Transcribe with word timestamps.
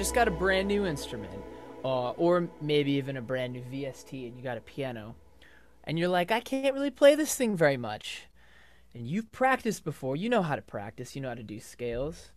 just 0.00 0.14
got 0.14 0.26
a 0.26 0.30
brand 0.30 0.66
new 0.66 0.86
instrument, 0.86 1.42
uh, 1.84 2.12
or 2.12 2.48
maybe 2.62 2.92
even 2.92 3.18
a 3.18 3.20
brand 3.20 3.52
new 3.52 3.60
VST, 3.60 4.26
and 4.26 4.34
you 4.34 4.42
got 4.42 4.56
a 4.56 4.62
piano, 4.62 5.14
and 5.84 5.98
you're 5.98 6.08
like, 6.08 6.30
I 6.30 6.40
can't 6.40 6.72
really 6.74 6.90
play 6.90 7.14
this 7.14 7.34
thing 7.34 7.54
very 7.54 7.76
much. 7.76 8.22
And 8.94 9.06
you've 9.06 9.30
practiced 9.30 9.84
before, 9.84 10.16
you 10.16 10.30
know 10.30 10.40
how 10.40 10.56
to 10.56 10.62
practice, 10.62 11.14
you 11.14 11.20
know 11.20 11.28
how 11.28 11.34
to 11.34 11.42
do 11.42 11.60
scales, 11.60 12.30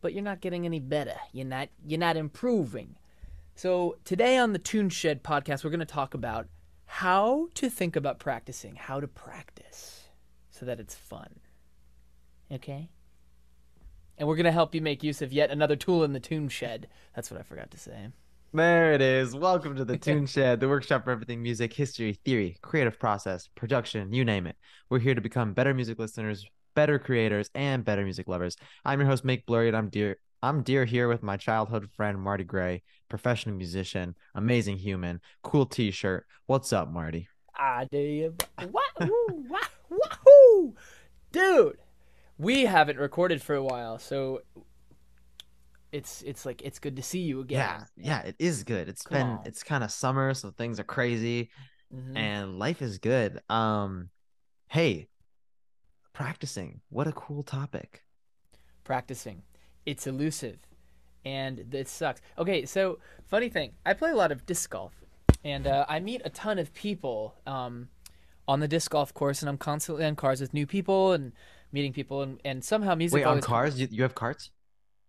but 0.00 0.14
you're 0.14 0.22
not 0.22 0.40
getting 0.40 0.64
any 0.64 0.80
better. 0.80 1.16
You're 1.30 1.44
not 1.44 1.68
you're 1.84 2.00
not 2.00 2.16
improving. 2.16 2.96
So 3.54 3.98
today 4.06 4.38
on 4.38 4.54
the 4.54 4.58
Tune 4.58 4.88
Shed 4.88 5.22
podcast, 5.22 5.62
we're 5.62 5.68
going 5.68 5.80
to 5.80 5.84
talk 5.84 6.14
about 6.14 6.48
how 6.86 7.48
to 7.52 7.68
think 7.68 7.96
about 7.96 8.18
practicing, 8.18 8.76
how 8.76 8.98
to 8.98 9.06
practice 9.06 10.08
so 10.48 10.64
that 10.64 10.80
it's 10.80 10.94
fun. 10.94 11.40
Okay? 12.50 12.88
And 14.16 14.28
we're 14.28 14.36
going 14.36 14.44
to 14.44 14.52
help 14.52 14.74
you 14.74 14.80
make 14.80 15.02
use 15.02 15.22
of 15.22 15.32
yet 15.32 15.50
another 15.50 15.74
tool 15.74 16.04
in 16.04 16.12
the 16.12 16.20
Tune 16.20 16.48
Shed. 16.48 16.88
That's 17.16 17.30
what 17.30 17.40
I 17.40 17.42
forgot 17.42 17.70
to 17.72 17.78
say. 17.78 18.08
There 18.52 18.92
it 18.92 19.00
is. 19.00 19.34
Welcome 19.34 19.74
to 19.76 19.84
the 19.84 19.98
Tune 19.98 20.26
Shed, 20.26 20.60
the 20.60 20.68
workshop 20.68 21.04
for 21.04 21.10
everything 21.10 21.42
music, 21.42 21.72
history, 21.72 22.20
theory, 22.24 22.56
creative 22.62 23.00
process, 23.00 23.48
production, 23.56 24.12
you 24.12 24.24
name 24.24 24.46
it. 24.46 24.56
We're 24.88 25.00
here 25.00 25.16
to 25.16 25.20
become 25.20 25.52
better 25.52 25.74
music 25.74 25.98
listeners, 25.98 26.46
better 26.76 27.00
creators, 27.00 27.50
and 27.56 27.84
better 27.84 28.04
music 28.04 28.28
lovers. 28.28 28.56
I'm 28.84 29.00
your 29.00 29.08
host, 29.08 29.24
Make 29.24 29.46
Blurry, 29.46 29.66
and 29.66 29.76
I'm 29.76 29.88
dear. 29.88 30.18
I'm 30.40 30.62
dear 30.62 30.84
here 30.84 31.08
with 31.08 31.22
my 31.22 31.36
childhood 31.36 31.88
friend 31.96 32.20
Marty 32.20 32.44
Gray, 32.44 32.82
professional 33.08 33.56
musician, 33.56 34.14
amazing 34.36 34.76
human, 34.76 35.20
cool 35.42 35.66
T-shirt. 35.66 36.26
What's 36.46 36.72
up, 36.72 36.88
Marty? 36.88 37.28
Ah, 37.58 37.84
do 37.90 37.98
you? 37.98 38.34
Wahoo! 38.60 39.46
Wahoo! 39.90 40.74
Dude, 41.32 41.78
we 42.38 42.64
haven't 42.64 42.98
recorded 42.98 43.40
for 43.42 43.54
a 43.54 43.62
while, 43.62 43.98
so 43.98 44.40
it's 45.92 46.22
it's 46.22 46.44
like 46.44 46.62
it's 46.62 46.78
good 46.78 46.96
to 46.96 47.02
see 47.02 47.20
you 47.20 47.40
again. 47.40 47.58
Yeah, 47.58 47.84
yeah, 47.96 48.20
it 48.28 48.36
is 48.38 48.64
good. 48.64 48.88
It's 48.88 49.02
Come 49.02 49.18
been 49.18 49.26
on. 49.26 49.42
it's 49.46 49.62
kind 49.62 49.84
of 49.84 49.90
summer, 49.90 50.34
so 50.34 50.50
things 50.50 50.80
are 50.80 50.84
crazy, 50.84 51.50
Mhm. 51.94 52.16
and 52.16 52.58
life 52.58 52.82
is 52.82 52.98
good. 52.98 53.40
Um, 53.48 54.10
hey, 54.68 55.08
practicing. 56.12 56.80
What 56.90 57.06
a 57.06 57.12
cool 57.12 57.42
topic. 57.42 58.02
practicing. 58.84 59.42
It's 59.86 60.06
elusive, 60.06 60.58
and 61.24 61.72
it 61.74 61.88
sucks. 61.88 62.20
Okay, 62.36 62.66
so 62.66 62.98
funny 63.24 63.48
thing, 63.48 63.72
I 63.86 63.94
play 63.94 64.10
a 64.10 64.14
lot 64.14 64.30
of 64.30 64.44
disc 64.44 64.68
golf, 64.68 64.92
and 65.42 65.66
uh, 65.66 65.86
I 65.88 66.00
meet 66.00 66.20
a 66.22 66.28
ton 66.28 66.58
of 66.58 66.74
people 66.74 67.34
um, 67.46 67.88
on 68.46 68.60
the 68.60 68.68
disc 68.68 68.90
golf 68.90 69.14
course, 69.14 69.40
and 69.40 69.48
I'm 69.48 69.56
constantly 69.56 70.04
on 70.04 70.16
cars 70.16 70.42
with 70.42 70.52
new 70.52 70.66
people 70.66 71.12
and 71.12 71.32
meeting 71.74 71.92
people, 71.92 72.22
and, 72.22 72.40
and 72.44 72.64
somehow 72.64 72.94
music. 72.94 73.16
Wait, 73.16 73.24
on 73.26 73.40
cars? 73.40 73.78
You, 73.80 73.88
you 73.90 74.02
have 74.04 74.14
carts? 74.14 74.50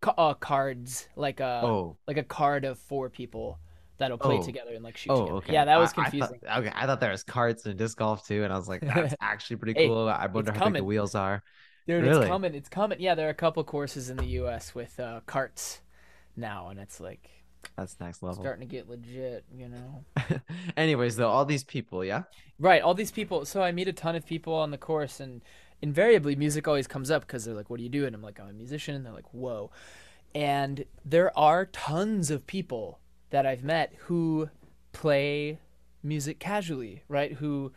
ca- 0.02 0.14
uh, 0.18 0.34
cards 0.34 1.08
like 1.16 1.40
a 1.40 1.62
oh, 1.64 1.98
like 2.08 2.18
a 2.18 2.24
card 2.24 2.66
of 2.66 2.78
four 2.78 3.10
people 3.10 3.60
that'll 3.98 4.18
play 4.18 4.38
Oh. 4.40 4.44
together 4.44 4.74
and 4.76 4.84
like 4.84 4.98
shoot 4.98 5.12
oh, 5.12 5.20
together. 5.22 5.38
okay. 5.38 5.54
Yeah, 5.54 5.66
that 5.66 5.78
was 5.80 5.90
I- 5.90 5.92
I 5.92 5.96
thought- 5.96 6.12
confusing. 6.12 6.40
okay, 6.58 6.72
I 6.76 6.86
thought 6.86 7.00
there 7.00 7.12
was 7.12 7.24
carts 7.24 7.66
and 7.66 7.78
disc 7.78 7.98
golf 7.98 8.28
too, 8.28 8.44
and 8.44 8.52
I 8.52 8.58
was 8.58 8.68
like, 8.68 8.82
that's 8.96 9.16
actually 9.22 9.56
pretty 9.58 9.80
Hey, 9.80 9.88
cool. 9.88 10.10
I 10.10 10.26
wonder 10.28 10.52
how 10.52 10.66
big 10.66 10.82
the 10.82 10.84
wheels 10.84 11.16
are. 11.16 11.42
Dude, 11.88 12.04
Really? 12.04 12.22
it's 12.22 12.28
coming. 12.28 12.56
It's 12.56 12.70
coming. 12.70 13.00
Yeah, 13.00 13.14
there 13.16 13.28
are 13.28 13.36
a 13.40 13.42
couple 13.46 13.64
courses 13.64 14.10
in 14.10 14.18
the 14.18 14.26
U.S. 14.42 14.74
with 14.74 15.00
uh, 15.00 15.22
carts 15.28 15.82
now, 16.36 16.70
and 16.70 16.80
it's 16.80 17.00
like 17.00 17.30
That's 17.78 18.00
next 18.00 18.24
level. 18.24 18.42
starting 18.44 18.68
to 18.68 18.72
get 18.76 18.90
legit. 18.90 19.46
You 19.56 19.70
know. 19.70 20.04
Anyways, 20.78 21.16
though, 21.16 21.30
all 21.30 21.46
these 21.46 21.64
people, 21.64 22.04
yeah. 22.04 22.24
Right, 22.60 22.82
all 22.82 22.96
these 22.96 23.12
people. 23.12 23.46
So 23.46 23.62
I 23.62 23.72
meet 23.72 23.88
a 23.88 23.94
ton 23.94 24.16
of 24.16 24.26
people 24.26 24.54
on 24.56 24.72
the 24.72 24.78
course, 24.80 25.20
and 25.20 25.42
invariably 25.81 26.36
music 26.36 26.68
always 26.68 26.88
comes 26.88 27.12
up 27.12 27.23
because 27.23 27.45
they're 27.45 27.54
like, 27.56 27.70
"What 27.70 27.78
do 27.78 27.84
you 27.84 27.90
do?" 27.90 28.06
And 28.06 28.16
I'm 28.16 28.22
like, 28.22 28.40
"I'm 28.40 28.50
a 28.50 28.54
musician." 28.54 28.95
And 28.95 29.06
they're 29.06 29.14
like, 29.14 29.34
"Whoa!" 29.34 29.72
And 30.34 30.86
there 31.04 31.38
are 31.38 31.66
tons 31.66 32.30
of 32.31 32.46
people 32.47 33.00
that 33.30 33.46
I've 33.46 33.63
met 33.63 33.94
who 34.00 34.50
play 34.91 35.59
music 36.03 36.40
casually, 36.40 37.03
right? 37.08 37.34
Who 37.34 37.72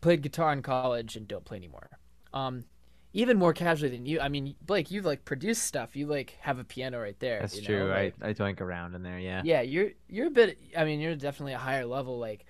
played 0.00 0.22
guitar 0.22 0.52
in 0.52 0.62
college 0.62 1.16
and 1.16 1.28
don't 1.28 1.44
play 1.44 1.58
anymore. 1.58 1.90
Um, 2.32 2.64
even 3.12 3.38
more 3.38 3.52
casually 3.52 3.90
than 3.90 4.06
you. 4.06 4.20
I 4.20 4.28
mean, 4.28 4.54
Blake, 4.64 4.90
you 4.90 5.02
like 5.02 5.24
produce 5.24 5.58
stuff. 5.60 5.96
You 5.96 6.06
like 6.06 6.36
have 6.40 6.58
a 6.58 6.64
piano 6.64 7.00
right 7.00 7.18
there. 7.18 7.40
That's 7.40 7.56
you 7.56 7.62
know, 7.62 7.66
true. 7.66 7.88
like- 7.90 8.14
I 8.22 8.28
I 8.28 8.34
doink 8.34 8.60
around 8.60 8.94
in 8.94 9.02
there, 9.02 9.18
yeah. 9.18 9.42
yeah 9.44 9.60
you're 9.62 9.90
you're 10.08 10.28
a 10.28 10.30
bit 10.30 10.58
i 10.76 10.84
mean 10.84 11.00
you're 11.00 11.14
definitely 11.16 11.52
a 11.54 11.58
higher 11.58 11.84
level 11.86 12.18
like 12.18 12.44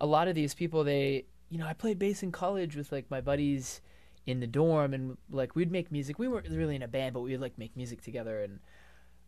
a 0.00 0.06
lot 0.06 0.28
of 0.28 0.34
these 0.34 0.54
people 0.54 0.84
they 0.84 1.24
you 1.50 1.58
know 1.58 1.66
i 1.66 1.72
played 1.72 1.98
bass 1.98 2.22
in 2.22 2.30
college 2.32 2.76
with 2.76 2.90
like 2.92 3.10
my 3.10 3.20
buddies 3.20 3.80
in 4.26 4.40
the 4.40 4.46
dorm 4.46 4.94
and 4.94 5.16
like 5.30 5.54
we'd 5.54 5.70
make 5.70 5.92
music 5.92 6.18
we 6.18 6.28
weren't 6.28 6.48
really 6.48 6.76
in 6.76 6.82
a 6.82 6.88
band 6.88 7.12
but 7.12 7.20
we 7.20 7.32
would 7.32 7.40
like 7.40 7.58
make 7.58 7.76
music 7.76 8.00
together 8.02 8.42
and 8.42 8.60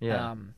Yeah. 0.00 0.30
um 0.30 0.54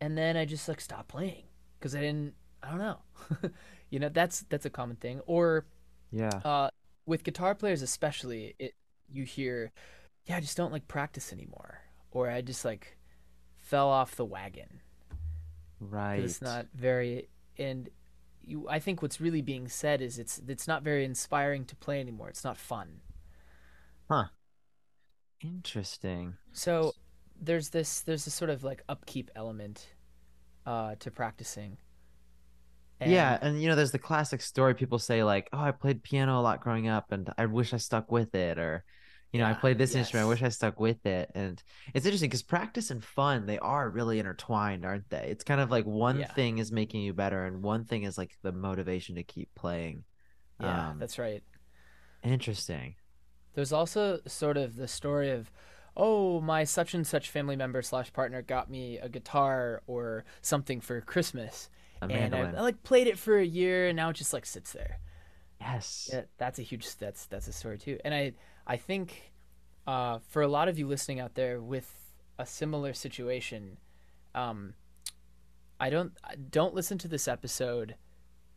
and 0.00 0.18
then 0.18 0.36
i 0.36 0.44
just 0.44 0.68
like 0.68 0.80
stopped 0.80 1.08
playing 1.08 1.44
because 1.78 1.94
i 1.94 2.00
didn't 2.00 2.34
i 2.62 2.70
don't 2.70 2.78
know 2.78 2.98
you 3.90 3.98
know 3.98 4.08
that's 4.08 4.40
that's 4.48 4.66
a 4.66 4.70
common 4.70 4.96
thing 4.96 5.20
or 5.26 5.64
yeah. 6.10 6.30
uh 6.44 6.68
with 7.06 7.22
guitar 7.24 7.54
players 7.54 7.82
especially 7.82 8.54
it 8.58 8.74
you 9.08 9.22
hear 9.24 9.70
yeah 10.24 10.36
i 10.36 10.40
just 10.40 10.56
don't 10.56 10.72
like 10.72 10.88
practice 10.88 11.32
anymore 11.32 11.78
or 12.10 12.28
i 12.28 12.40
just 12.40 12.64
like 12.64 12.96
fell 13.56 13.88
off 13.88 14.16
the 14.16 14.24
wagon 14.24 14.80
Right. 15.78 16.20
it's 16.24 16.40
not 16.40 16.66
very 16.74 17.28
and 17.58 17.88
you 18.42 18.66
I 18.68 18.78
think 18.78 19.02
what's 19.02 19.20
really 19.20 19.42
being 19.42 19.68
said 19.68 20.00
is 20.00 20.18
it's 20.18 20.40
it's 20.48 20.66
not 20.68 20.82
very 20.82 21.04
inspiring 21.04 21.64
to 21.66 21.74
play 21.76 21.98
anymore. 22.00 22.28
It's 22.28 22.44
not 22.44 22.56
fun. 22.56 23.00
Interesting. 25.40 26.36
So 26.52 26.94
there's 27.40 27.68
this 27.70 28.00
there's 28.00 28.24
this 28.24 28.34
sort 28.34 28.50
of 28.50 28.64
like 28.64 28.82
upkeep 28.88 29.30
element 29.36 29.88
uh 30.66 30.96
to 31.00 31.10
practicing. 31.10 31.78
Yeah, 33.02 33.38
and 33.40 33.60
you 33.62 33.68
know, 33.68 33.76
there's 33.76 33.92
the 33.92 33.98
classic 33.98 34.40
story 34.42 34.74
people 34.74 34.98
say 34.98 35.22
like, 35.22 35.48
"Oh, 35.52 35.58
I 35.60 35.70
played 35.72 36.02
piano 36.02 36.40
a 36.40 36.42
lot 36.42 36.60
growing 36.60 36.88
up, 36.88 37.12
and 37.12 37.30
I 37.38 37.46
wish 37.46 37.72
I 37.72 37.76
stuck 37.76 38.10
with 38.10 38.34
it," 38.34 38.58
or, 38.58 38.84
you 39.32 39.38
know, 39.38 39.46
I 39.46 39.52
Yeah, 39.52 39.54
played 39.54 39.78
this 39.78 39.94
instrument, 39.94 40.24
I 40.26 40.28
wish 40.28 40.42
I 40.42 40.48
stuck 40.48 40.80
with 40.80 41.04
it. 41.06 41.30
And 41.34 41.62
it's 41.94 42.04
interesting 42.06 42.28
because 42.30 42.42
practice 42.42 42.90
and 42.90 43.04
fun, 43.04 43.46
they 43.46 43.58
are 43.58 43.88
really 43.90 44.18
intertwined, 44.18 44.84
aren't 44.84 45.08
they? 45.10 45.28
It's 45.30 45.44
kind 45.44 45.60
of 45.60 45.70
like 45.70 45.84
one 45.84 46.22
Yeah. 46.22 46.26
thing 46.26 46.58
is 46.58 46.72
making 46.72 47.02
you 47.02 47.12
better, 47.14 47.44
and 47.44 47.62
one 47.62 47.84
thing 47.84 48.02
is 48.04 48.18
like 48.18 48.32
the 48.42 48.52
motivation 48.52 49.16
to 49.16 49.22
keep 49.24 49.54
playing. 49.54 50.04
Yeah, 50.58 50.92
Um, 50.92 50.98
that's 50.98 51.18
right. 51.18 51.42
Interesting. 52.22 52.96
There's 53.56 53.72
also 53.72 54.20
sort 54.26 54.58
of 54.58 54.76
the 54.76 54.86
story 54.86 55.30
of 55.30 55.50
oh, 55.96 56.42
my 56.42 56.62
such 56.62 56.92
and 56.92 57.06
such 57.06 57.30
family 57.30 57.56
member 57.56 57.80
slash 57.80 58.12
partner 58.12 58.42
got 58.42 58.70
me 58.70 58.98
a 58.98 59.08
guitar 59.08 59.82
or 59.86 60.26
something 60.42 60.78
for 60.78 61.00
Christmas. 61.00 61.70
A 62.02 62.04
and 62.04 62.34
I. 62.34 62.40
I 62.50 62.60
like 62.60 62.82
played 62.82 63.06
it 63.06 63.18
for 63.18 63.38
a 63.38 63.44
year 63.46 63.88
and 63.88 63.96
now 63.96 64.10
it 64.10 64.12
just 64.12 64.34
like 64.34 64.44
sits 64.44 64.72
there. 64.72 64.98
yes. 65.58 66.10
Yeah, 66.12 66.22
that's 66.36 66.58
a 66.58 66.62
huge 66.62 66.96
that's 66.96 67.24
that's 67.24 67.48
a 67.48 67.52
story 67.52 67.78
too. 67.78 67.98
And 68.04 68.12
I 68.12 68.34
I 68.66 68.76
think 68.76 69.32
uh, 69.86 70.18
for 70.28 70.42
a 70.42 70.48
lot 70.48 70.68
of 70.68 70.78
you 70.78 70.86
listening 70.86 71.18
out 71.18 71.34
there 71.34 71.58
with 71.58 71.90
a 72.38 72.44
similar 72.44 72.92
situation, 72.92 73.78
um, 74.34 74.74
I 75.80 75.88
don't 75.88 76.12
don't 76.50 76.74
listen 76.74 76.98
to 76.98 77.08
this 77.08 77.26
episode 77.26 77.94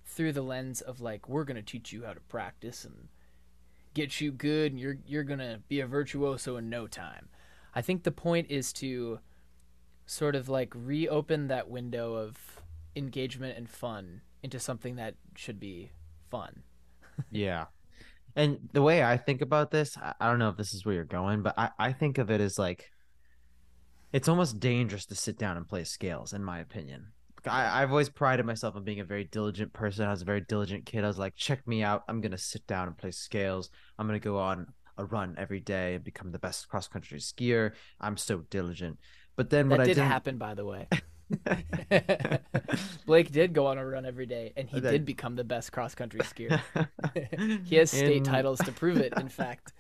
through 0.04 0.34
the 0.34 0.42
lens 0.42 0.82
of 0.82 1.00
like 1.00 1.30
we're 1.30 1.46
gonna 1.46 1.62
teach 1.62 1.94
you 1.94 2.04
how 2.04 2.12
to 2.12 2.20
practice 2.20 2.84
and 2.84 3.08
get 3.94 4.22
you 4.22 4.32
good 4.32 4.72
and 4.72 4.80
you're 4.80 4.98
you're 5.06 5.24
gonna 5.24 5.60
be 5.68 5.80
a 5.80 5.88
virtuoso 5.88 6.58
in 6.58 6.70
no 6.70 6.88
time. 6.88 7.30
I 7.74 7.82
think 7.82 8.04
the 8.04 8.12
point 8.12 8.48
is 8.50 8.74
to 8.74 9.20
sort 10.06 10.36
of 10.36 10.50
like 10.50 10.74
reopen 10.76 11.48
that 11.48 11.70
window 11.70 12.16
of 12.16 12.62
engagement 12.96 13.58
and 13.58 13.70
fun 13.70 14.22
into 14.42 14.60
something 14.60 14.96
that 14.96 15.16
should 15.36 15.60
be 15.60 15.92
fun. 16.30 16.64
Yeah. 17.32 17.66
And 18.34 18.70
the 18.72 18.82
way 18.82 19.04
I 19.04 19.18
think 19.18 19.42
about 19.42 19.72
this, 19.72 19.98
I, 19.98 20.14
I 20.22 20.30
don't 20.30 20.40
know 20.40 20.48
if 20.48 20.56
this 20.56 20.74
is 20.74 20.86
where 20.86 20.96
you're 20.96 21.04
going, 21.04 21.42
but 21.42 21.54
I, 21.58 21.72
I 21.78 21.92
think 21.92 22.18
of 22.18 22.32
it 22.32 22.40
as 22.40 22.58
like 22.58 22.90
it's 24.14 24.30
almost 24.30 24.60
dangerous 24.60 25.06
to 25.08 25.16
sit 25.16 25.38
down 25.38 25.58
and 25.58 25.68
play 25.68 25.84
scales, 25.84 26.32
in 26.32 26.44
my 26.44 26.60
opinion. 26.60 27.08
I, 27.48 27.82
I've 27.82 27.92
always 27.92 28.10
prided 28.10 28.46
myself 28.46 28.76
on 28.76 28.84
being 28.84 29.00
a 29.00 29.04
very 29.06 29.24
diligent 29.24 29.74
person. 29.74 30.06
I 30.06 30.12
was 30.12 30.22
a 30.22 30.26
very 30.26 30.42
diligent 30.42 30.86
kid. 30.86 31.04
I 31.04 31.08
was 31.08 31.18
like, 31.20 31.36
check 31.36 31.68
me 31.68 31.84
out. 31.84 32.04
I'm 32.08 32.22
gonna 32.22 32.38
sit 32.38 32.66
down 32.68 32.88
and 32.88 32.98
play 32.98 33.12
scales. 33.12 33.70
I'm 33.98 34.08
gonna 34.08 34.20
go 34.20 34.38
on 34.38 34.68
a 34.98 35.06
run 35.06 35.36
every 35.38 35.60
day 35.60 35.96
and 35.96 36.04
become 36.04 36.32
the 36.32 36.40
best 36.40 36.68
cross 36.70 36.88
country 36.88 37.20
skier. 37.20 37.72
I'm 38.02 38.18
so 38.18 38.40
diligent. 38.50 39.00
But 39.36 39.50
then 39.50 39.70
That 39.70 39.78
what 39.80 39.82
I 39.82 39.86
did 39.86 39.98
happen, 39.98 40.38
by 40.38 40.54
the 40.56 40.66
way. 40.66 40.88
Blake 43.06 43.32
did 43.32 43.54
go 43.54 43.68
on 43.68 43.78
a 43.78 43.86
run 43.86 44.06
every 44.06 44.26
day, 44.26 44.52
and 44.58 44.68
he 44.68 44.80
That- 44.80 44.92
did 44.92 45.06
become 45.06 45.36
the 45.36 45.44
best 45.44 45.72
cross 45.72 45.94
country 45.96 46.20
skier. 46.22 46.60
he 47.66 47.76
has 47.76 47.92
state 47.92 48.18
In- 48.18 48.24
titles 48.24 48.60
to 48.60 48.72
prove 48.72 48.98
it. 48.98 49.14
In 49.18 49.30
fact, 49.30 49.72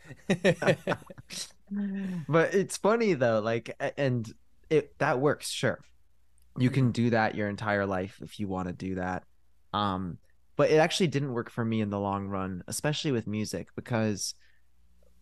but 2.27 2.53
it's 2.53 2.77
funny 2.77 3.13
though 3.13 3.39
like 3.39 3.75
and 3.97 4.31
it 4.69 4.97
that 4.99 5.19
works 5.19 5.49
sure 5.49 5.79
you 6.61 6.69
can 6.69 6.91
do 6.91 7.09
that 7.09 7.35
your 7.35 7.49
entire 7.49 7.85
life 7.85 8.19
if 8.21 8.39
you 8.39 8.47
want 8.47 8.67
to 8.67 8.73
do 8.73 8.95
that 8.95 9.23
um 9.73 10.17
but 10.55 10.69
it 10.69 10.77
actually 10.77 11.07
didn't 11.07 11.33
work 11.33 11.49
for 11.49 11.63
me 11.63 11.81
in 11.81 11.89
the 11.89 11.99
long 11.99 12.27
run 12.27 12.63
especially 12.67 13.11
with 13.11 13.27
music 13.27 13.69
because 13.75 14.35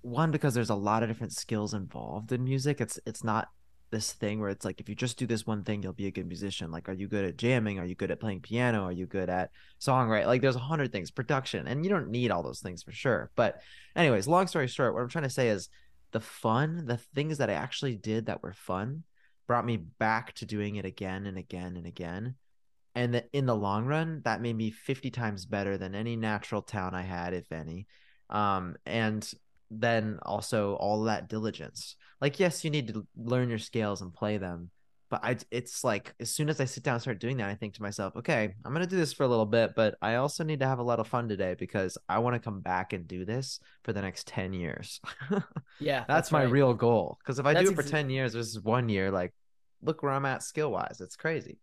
one 0.02 0.32
because 0.32 0.54
there's 0.54 0.70
a 0.70 0.76
lot 0.76 1.04
of 1.04 1.10
different 1.10 1.34
skills 1.34 1.74
involved 1.74 2.32
in 2.32 2.44
music 2.44 2.82
it's 2.82 3.00
it's 3.06 3.24
not 3.24 3.50
this 3.90 4.12
thing 4.12 4.40
where 4.40 4.50
it's 4.50 4.66
like 4.66 4.80
if 4.80 4.90
you 4.90 4.96
just 4.96 5.18
do 5.18 5.26
this 5.26 5.48
one 5.48 5.64
thing, 5.64 5.82
you'll 5.82 5.94
be 5.94 6.08
a 6.08 6.12
good 6.12 6.28
musician. 6.28 6.72
Like, 6.72 6.90
are 6.90 6.94
you 6.94 7.08
good 7.08 7.26
at 7.26 7.38
jamming? 7.38 7.80
Are 7.80 7.86
you 7.86 7.96
good 7.96 8.12
at 8.12 8.20
playing 8.20 8.42
piano? 8.42 8.84
Are 8.84 8.92
you 8.92 9.06
good 9.06 9.30
at 9.30 9.52
songwriting? 9.80 10.26
Like, 10.26 10.42
there's 10.42 10.56
a 10.56 10.60
hundred 10.60 10.92
things, 10.92 11.12
production, 11.12 11.68
and 11.68 11.84
you 11.84 11.90
don't 11.90 12.10
need 12.10 12.32
all 12.32 12.44
those 12.44 12.60
things 12.60 12.84
for 12.84 12.92
sure. 12.92 13.32
But, 13.36 13.62
anyways, 13.96 14.28
long 14.28 14.48
story 14.48 14.68
short, 14.68 14.94
what 14.94 15.02
I'm 15.02 15.10
trying 15.10 15.24
to 15.24 15.30
say 15.30 15.50
is 15.50 15.70
the 16.12 16.20
fun, 16.20 16.86
the 16.86 16.98
things 16.98 17.38
that 17.38 17.50
I 17.50 17.54
actually 17.54 17.96
did 17.96 18.26
that 18.26 18.44
were 18.44 18.54
fun, 18.54 19.04
brought 19.48 19.66
me 19.66 19.78
back 19.78 20.34
to 20.34 20.46
doing 20.46 20.76
it 20.76 20.86
again 20.86 21.26
and 21.26 21.38
again 21.38 21.78
and 21.78 21.88
again. 21.88 22.36
And 22.96 23.14
that 23.14 23.30
in 23.32 23.46
the 23.46 23.56
long 23.56 23.86
run, 23.86 24.22
that 24.26 24.42
made 24.42 24.56
me 24.56 24.72
50 24.72 25.12
times 25.12 25.46
better 25.46 25.78
than 25.78 25.96
any 25.96 26.16
natural 26.16 26.62
talent 26.62 26.96
I 26.96 27.04
had, 27.04 27.34
if 27.34 27.52
any. 27.52 27.88
Um, 28.30 28.76
and 28.86 29.30
then 29.70 30.20
also 30.24 30.74
all 30.76 31.04
that 31.04 31.30
diligence. 31.30 31.96
Like, 32.20 32.40
yes, 32.40 32.64
you 32.64 32.72
need 32.72 32.88
to 32.90 33.06
learn 33.16 33.50
your 33.50 33.60
scales 33.60 34.02
and 34.02 34.14
play 34.14 34.38
them, 34.38 34.72
but 35.10 35.22
I 35.24 35.38
it's 35.52 35.84
like 35.84 36.14
as 36.20 36.30
soon 36.32 36.50
as 36.50 36.60
I 36.60 36.66
sit 36.66 36.84
down 36.84 36.96
and 36.96 37.02
start 37.02 37.20
doing 37.20 37.38
that, 37.38 37.50
I 37.50 37.56
think 37.56 37.76
to 37.76 37.82
myself, 37.82 38.16
okay, 38.18 38.56
I'm 38.66 38.74
gonna 38.74 38.88
do 38.88 38.98
this 38.98 39.14
for 39.14 39.24
a 39.24 39.28
little 39.28 39.46
bit, 39.46 39.74
but 39.76 39.96
I 40.02 40.16
also 40.16 40.44
need 40.44 40.60
to 40.60 40.68
have 40.68 40.80
a 40.80 40.84
lot 40.84 41.00
of 41.00 41.08
fun 41.08 41.30
today 41.30 41.56
because 41.58 41.98
I 42.10 42.20
want 42.20 42.36
to 42.36 42.40
come 42.40 42.62
back 42.62 42.94
and 42.94 43.08
do 43.08 43.26
this 43.26 43.60
for 43.84 43.94
the 43.94 44.02
next 44.02 44.28
10 44.28 44.54
years. 44.54 45.00
Yeah, 45.80 46.06
that's, 46.08 46.30
that's 46.30 46.32
my 46.32 46.44
right. 46.44 46.46
real 46.46 46.74
goal. 46.74 47.18
Because 47.22 47.40
if 47.40 47.46
I 47.46 47.54
That's 47.54 47.70
do 47.70 47.70
it 47.70 47.76
for 47.76 47.84
exa- 47.84 47.84
10 47.84 48.10
years 48.10 48.34
versus 48.36 48.62
one 48.62 48.90
year, 48.90 49.12
like 49.12 49.34
look 49.82 50.04
where 50.04 50.12
I'm 50.12 50.26
at 50.26 50.44
skill 50.44 50.72
wise. 50.72 51.00
It's 51.02 51.16
crazy. 51.16 51.60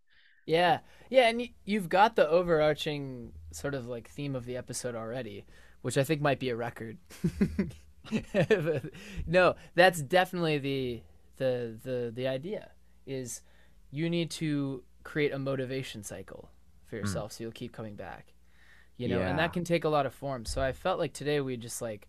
Yeah, 0.46 0.80
yeah, 1.10 1.28
and 1.28 1.38
y- 1.38 1.52
you've 1.64 1.88
got 1.88 2.16
the 2.16 2.28
overarching 2.28 3.32
sort 3.50 3.74
of 3.74 3.86
like 3.86 4.08
theme 4.08 4.36
of 4.36 4.44
the 4.44 4.56
episode 4.56 4.94
already, 4.94 5.46
which 5.82 5.96
I 5.96 6.04
think 6.04 6.20
might 6.20 6.38
be 6.38 6.50
a 6.50 6.56
record. 6.56 6.98
no, 9.26 9.54
that's 9.74 10.02
definitely 10.02 10.58
the 10.58 11.02
the 11.36 11.78
the 11.82 12.12
the 12.14 12.28
idea 12.28 12.70
is 13.06 13.42
you 13.90 14.08
need 14.10 14.30
to 14.32 14.82
create 15.02 15.32
a 15.32 15.38
motivation 15.38 16.02
cycle 16.02 16.50
for 16.86 16.96
yourself 16.96 17.32
so 17.32 17.44
you'll 17.44 17.52
keep 17.52 17.72
coming 17.72 17.94
back. 17.94 18.34
You 18.96 19.08
know, 19.08 19.20
and 19.20 19.38
that 19.38 19.52
can 19.52 19.64
take 19.64 19.84
a 19.84 19.88
lot 19.88 20.06
of 20.06 20.14
forms. 20.14 20.50
So 20.50 20.62
I 20.62 20.72
felt 20.72 20.98
like 20.98 21.12
today 21.12 21.40
we 21.40 21.56
just 21.56 21.82
like 21.82 22.08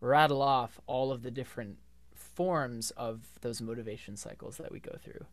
rattle 0.00 0.42
off 0.42 0.78
all 0.86 1.10
of 1.10 1.22
the 1.22 1.30
different 1.30 1.78
forms 2.14 2.90
of 2.92 3.26
those 3.40 3.62
motivation 3.62 4.16
cycles 4.16 4.58
that 4.58 4.70
we 4.70 4.78
go 4.80 4.96
through. 5.02 5.24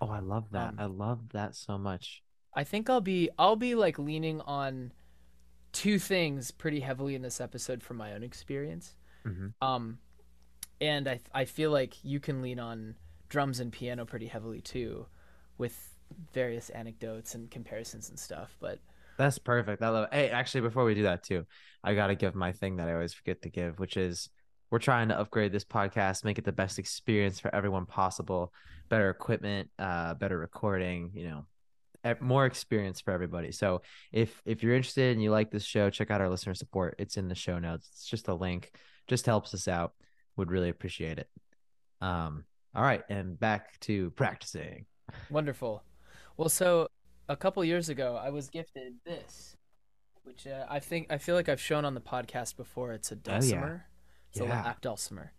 Oh, 0.00 0.08
I 0.08 0.18
love 0.20 0.50
that. 0.52 0.70
Um, 0.70 0.76
I 0.78 0.86
love 0.86 1.30
that 1.30 1.54
so 1.54 1.78
much. 1.78 2.22
I 2.54 2.64
think 2.64 2.90
I'll 2.90 3.00
be 3.00 3.30
I'll 3.38 3.56
be 3.56 3.74
like 3.74 3.98
leaning 3.98 4.40
on 4.40 4.92
two 5.72 5.98
things 5.98 6.50
pretty 6.50 6.80
heavily 6.80 7.14
in 7.14 7.22
this 7.22 7.40
episode 7.40 7.82
from 7.82 7.96
my 7.98 8.12
own 8.12 8.22
experience. 8.22 8.96
Mhm. 9.24 9.52
Um 9.60 9.98
and 10.80 11.08
I 11.08 11.20
I 11.34 11.44
feel 11.44 11.70
like 11.70 12.04
you 12.04 12.20
can 12.20 12.42
lean 12.42 12.58
on 12.58 12.96
drums 13.28 13.60
and 13.60 13.72
piano 13.72 14.04
pretty 14.04 14.26
heavily 14.26 14.60
too 14.60 15.06
with 15.58 15.94
various 16.32 16.70
anecdotes 16.70 17.34
and 17.34 17.50
comparisons 17.50 18.08
and 18.08 18.18
stuff, 18.18 18.56
but 18.60 18.78
That's 19.18 19.38
perfect. 19.38 19.82
I 19.82 19.88
love 19.88 20.04
it. 20.04 20.14
Hey, 20.14 20.30
actually, 20.30 20.60
before 20.62 20.84
we 20.84 20.94
do 20.94 21.02
that 21.02 21.24
too, 21.24 21.44
I 21.82 21.94
gotta 21.94 22.14
give 22.14 22.34
my 22.34 22.52
thing 22.52 22.76
that 22.76 22.88
I 22.88 22.94
always 22.94 23.14
forget 23.14 23.42
to 23.42 23.50
give, 23.50 23.78
which 23.78 23.96
is 23.96 24.30
we're 24.70 24.78
trying 24.78 25.08
to 25.08 25.18
upgrade 25.18 25.52
this 25.52 25.64
podcast, 25.64 26.24
make 26.24 26.38
it 26.38 26.44
the 26.44 26.52
best 26.52 26.78
experience 26.78 27.40
for 27.40 27.54
everyone 27.54 27.86
possible, 27.86 28.52
better 28.88 29.10
equipment, 29.10 29.70
uh, 29.78 30.14
better 30.14 30.38
recording, 30.38 31.10
you 31.14 31.28
know, 31.28 31.46
more 32.20 32.46
experience 32.46 33.00
for 33.00 33.10
everybody. 33.12 33.50
So 33.52 33.82
if 34.12 34.40
if 34.46 34.62
you're 34.62 34.74
interested 34.76 35.12
and 35.12 35.22
you 35.22 35.30
like 35.30 35.50
this 35.50 35.64
show, 35.64 35.90
check 35.90 36.10
out 36.10 36.20
our 36.20 36.30
listener 36.30 36.54
support. 36.54 36.94
It's 36.98 37.16
in 37.16 37.28
the 37.28 37.34
show 37.34 37.58
notes. 37.58 37.88
It's 37.92 38.06
just 38.06 38.28
a 38.28 38.34
link. 38.34 38.70
Just 39.08 39.26
helps 39.26 39.52
us 39.52 39.68
out. 39.68 39.92
Would 40.36 40.50
really 40.50 40.68
appreciate 40.68 41.18
it. 41.18 41.28
Um, 42.00 42.44
all 42.74 42.82
right, 42.82 43.02
and 43.08 43.38
back 43.38 43.78
to 43.80 44.10
practicing. 44.10 44.86
Wonderful. 45.30 45.82
Well, 46.36 46.48
so 46.48 46.88
a 47.28 47.36
couple 47.36 47.64
years 47.64 47.88
ago, 47.88 48.16
I 48.22 48.30
was 48.30 48.48
gifted 48.48 48.94
this, 49.04 49.56
which 50.24 50.46
uh, 50.46 50.66
I 50.68 50.78
think 50.80 51.06
I 51.10 51.18
feel 51.18 51.34
like 51.34 51.48
I've 51.48 51.60
shown 51.60 51.84
on 51.84 51.94
the 51.94 52.00
podcast 52.00 52.56
before. 52.56 52.92
It's 52.92 53.10
a 53.12 53.14
Oh, 53.14 53.18
yeah. 53.26 53.32
dulcimer. 53.34 53.86
It's 54.30 54.40
a 54.40 54.44
lap 54.44 54.80
dulcimer, 54.82 55.32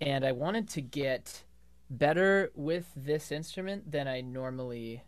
and 0.00 0.24
I 0.24 0.32
wanted 0.32 0.68
to 0.70 0.80
get 0.82 1.44
better 1.88 2.50
with 2.54 2.86
this 2.94 3.32
instrument 3.32 3.90
than 3.90 4.06
I 4.06 4.20
normally 4.20 5.02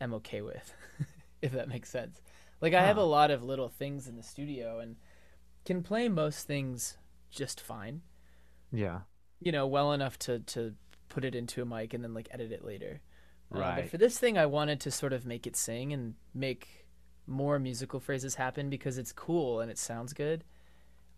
am 0.00 0.12
okay 0.14 0.42
with, 0.42 0.74
if 1.42 1.52
that 1.52 1.68
makes 1.68 1.88
sense. 1.88 2.20
Like 2.60 2.74
I 2.74 2.82
have 2.84 2.98
a 2.98 3.04
lot 3.04 3.30
of 3.30 3.42
little 3.42 3.68
things 3.68 4.06
in 4.06 4.16
the 4.16 4.22
studio 4.22 4.78
and 4.80 4.96
can 5.64 5.82
play 5.82 6.08
most 6.08 6.46
things 6.46 6.98
just 7.30 7.60
fine 7.60 8.02
Yeah. 8.70 9.00
You 9.44 9.52
know, 9.52 9.66
well 9.66 9.92
enough 9.92 10.18
to 10.20 10.38
to 10.40 10.74
put 11.08 11.24
it 11.24 11.34
into 11.34 11.60
a 11.62 11.64
mic 11.64 11.92
and 11.94 12.02
then 12.02 12.14
like 12.14 12.28
edit 12.30 12.52
it 12.52 12.64
later. 12.64 13.00
Uh, 13.54 13.58
Right. 13.58 13.76
but 13.82 13.90
for 13.90 13.98
this 13.98 14.18
thing, 14.18 14.38
I 14.38 14.46
wanted 14.46 14.80
to 14.80 14.90
sort 14.90 15.12
of 15.12 15.26
make 15.26 15.46
it 15.46 15.56
sing 15.56 15.92
and 15.92 16.14
make 16.34 16.86
more 17.26 17.58
musical 17.58 18.00
phrases 18.00 18.36
happen 18.36 18.70
because 18.70 18.96
it's 18.98 19.12
cool 19.12 19.60
and 19.60 19.70
it 19.70 19.78
sounds 19.78 20.12
good. 20.14 20.42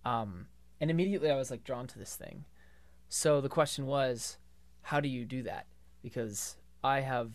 Um, 0.05 0.49
and 0.81 0.91
immediately 0.91 1.31
I 1.31 1.37
was 1.37 1.51
like 1.51 1.63
drawn 1.65 1.87
to 1.87 1.99
this 1.99 2.17
thing. 2.17 2.45
So 3.09 3.41
the 3.41 3.49
question 3.49 3.87
was, 3.87 4.39
how 4.83 5.01
do 5.01 5.09
you 5.09 5.25
do 5.25 5.45
that? 5.45 5.67
Because 6.03 6.57
I 6.83 7.01
have, 7.01 7.31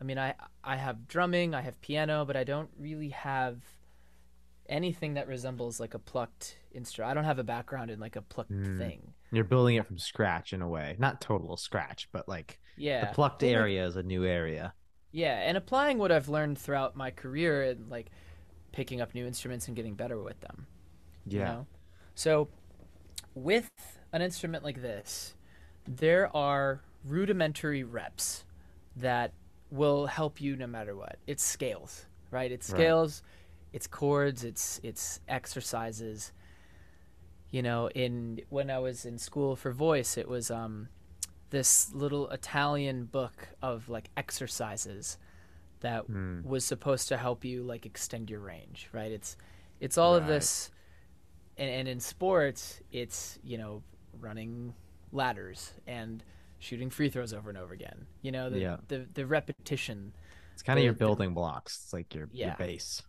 I 0.00 0.04
mean, 0.04 0.18
I 0.18 0.34
I 0.64 0.76
have 0.76 1.06
drumming, 1.06 1.54
I 1.54 1.60
have 1.62 1.80
piano, 1.80 2.24
but 2.24 2.36
I 2.36 2.44
don't 2.44 2.70
really 2.78 3.10
have 3.10 3.62
anything 4.68 5.14
that 5.14 5.28
resembles 5.28 5.80
like 5.80 5.94
a 5.94 5.98
plucked 5.98 6.58
instrument. 6.72 7.10
I 7.10 7.14
don't 7.14 7.24
have 7.24 7.38
a 7.38 7.44
background 7.44 7.90
in 7.90 8.00
like 8.00 8.16
a 8.16 8.22
plucked 8.22 8.50
Mm. 8.52 8.76
thing. 8.78 9.14
You're 9.30 9.44
building 9.44 9.76
it 9.76 9.86
from 9.86 9.98
scratch 9.98 10.52
in 10.52 10.62
a 10.62 10.68
way. 10.68 10.96
Not 10.98 11.20
total 11.20 11.56
scratch, 11.56 12.08
but 12.12 12.28
like 12.28 12.60
Yeah. 12.76 13.06
the 13.06 13.14
plucked 13.14 13.42
area 13.42 13.86
is 13.86 13.96
a 13.96 14.02
new 14.02 14.24
area. 14.24 14.74
Yeah, 15.10 15.38
and 15.40 15.56
applying 15.56 15.98
what 15.98 16.12
I've 16.12 16.28
learned 16.28 16.58
throughout 16.58 16.96
my 16.96 17.10
career 17.10 17.62
and 17.62 17.88
like 17.90 18.10
picking 18.72 19.00
up 19.00 19.14
new 19.14 19.26
instruments 19.26 19.66
and 19.66 19.76
getting 19.76 19.94
better 19.94 20.20
with 20.22 20.40
them. 20.40 20.66
you 21.26 21.40
Yeah. 21.40 21.44
know? 21.52 21.66
So 22.14 22.48
with 23.34 23.68
an 24.12 24.22
instrument 24.22 24.64
like 24.64 24.80
this, 24.80 25.34
there 25.86 26.34
are 26.34 26.80
rudimentary 27.04 27.84
reps 27.84 28.44
that 28.96 29.32
will 29.70 30.06
help 30.06 30.40
you 30.40 30.56
no 30.56 30.66
matter 30.66 30.96
what. 30.96 31.18
It's 31.26 31.44
scales, 31.44 32.06
right? 32.30 32.50
It's 32.50 32.70
Right. 32.70 32.78
scales, 32.78 33.22
it's 33.74 33.86
chords, 33.86 34.42
it's 34.44 34.80
it's 34.82 35.20
exercises. 35.28 36.32
You 37.50 37.62
know, 37.62 37.88
in 37.90 38.40
when 38.50 38.70
I 38.70 38.78
was 38.78 39.04
in 39.06 39.18
school 39.18 39.56
for 39.56 39.72
voice, 39.72 40.16
it 40.18 40.28
was 40.28 40.50
um 40.50 40.88
this 41.50 41.92
little 41.94 42.28
Italian 42.30 43.04
book 43.06 43.48
of 43.62 43.88
like 43.88 44.10
exercises 44.16 45.16
that 45.80 46.04
Hmm. 46.04 46.42
was 46.42 46.64
supposed 46.64 47.08
to 47.08 47.16
help 47.16 47.44
you 47.44 47.62
like 47.62 47.86
extend 47.86 48.28
your 48.28 48.40
range, 48.40 48.88
right? 48.92 49.10
It's 49.10 49.36
it's 49.80 49.96
all 49.96 50.14
of 50.14 50.26
this 50.26 50.70
and, 51.56 51.70
and 51.70 51.88
in 51.88 52.00
sports 52.00 52.80
it's, 52.92 53.38
you 53.42 53.56
know, 53.58 53.82
running 54.20 54.74
ladders 55.12 55.72
and 55.86 56.22
shooting 56.58 56.90
free 56.90 57.08
throws 57.08 57.32
over 57.32 57.48
and 57.48 57.56
over 57.58 57.72
again. 57.72 58.06
You 58.20 58.32
know, 58.32 58.50
the 58.50 58.58
Yeah. 58.58 58.76
the, 58.88 59.06
the 59.14 59.24
repetition. 59.26 60.12
It's 60.52 60.62
kind 60.62 60.76
of 60.78 60.80
the- 60.82 60.84
your 60.84 60.92
the- 60.92 60.98
building 60.98 61.32
blocks. 61.32 61.80
It's 61.84 61.92
like 61.94 62.14
your, 62.14 62.28
your 62.32 62.54
base. 62.58 63.02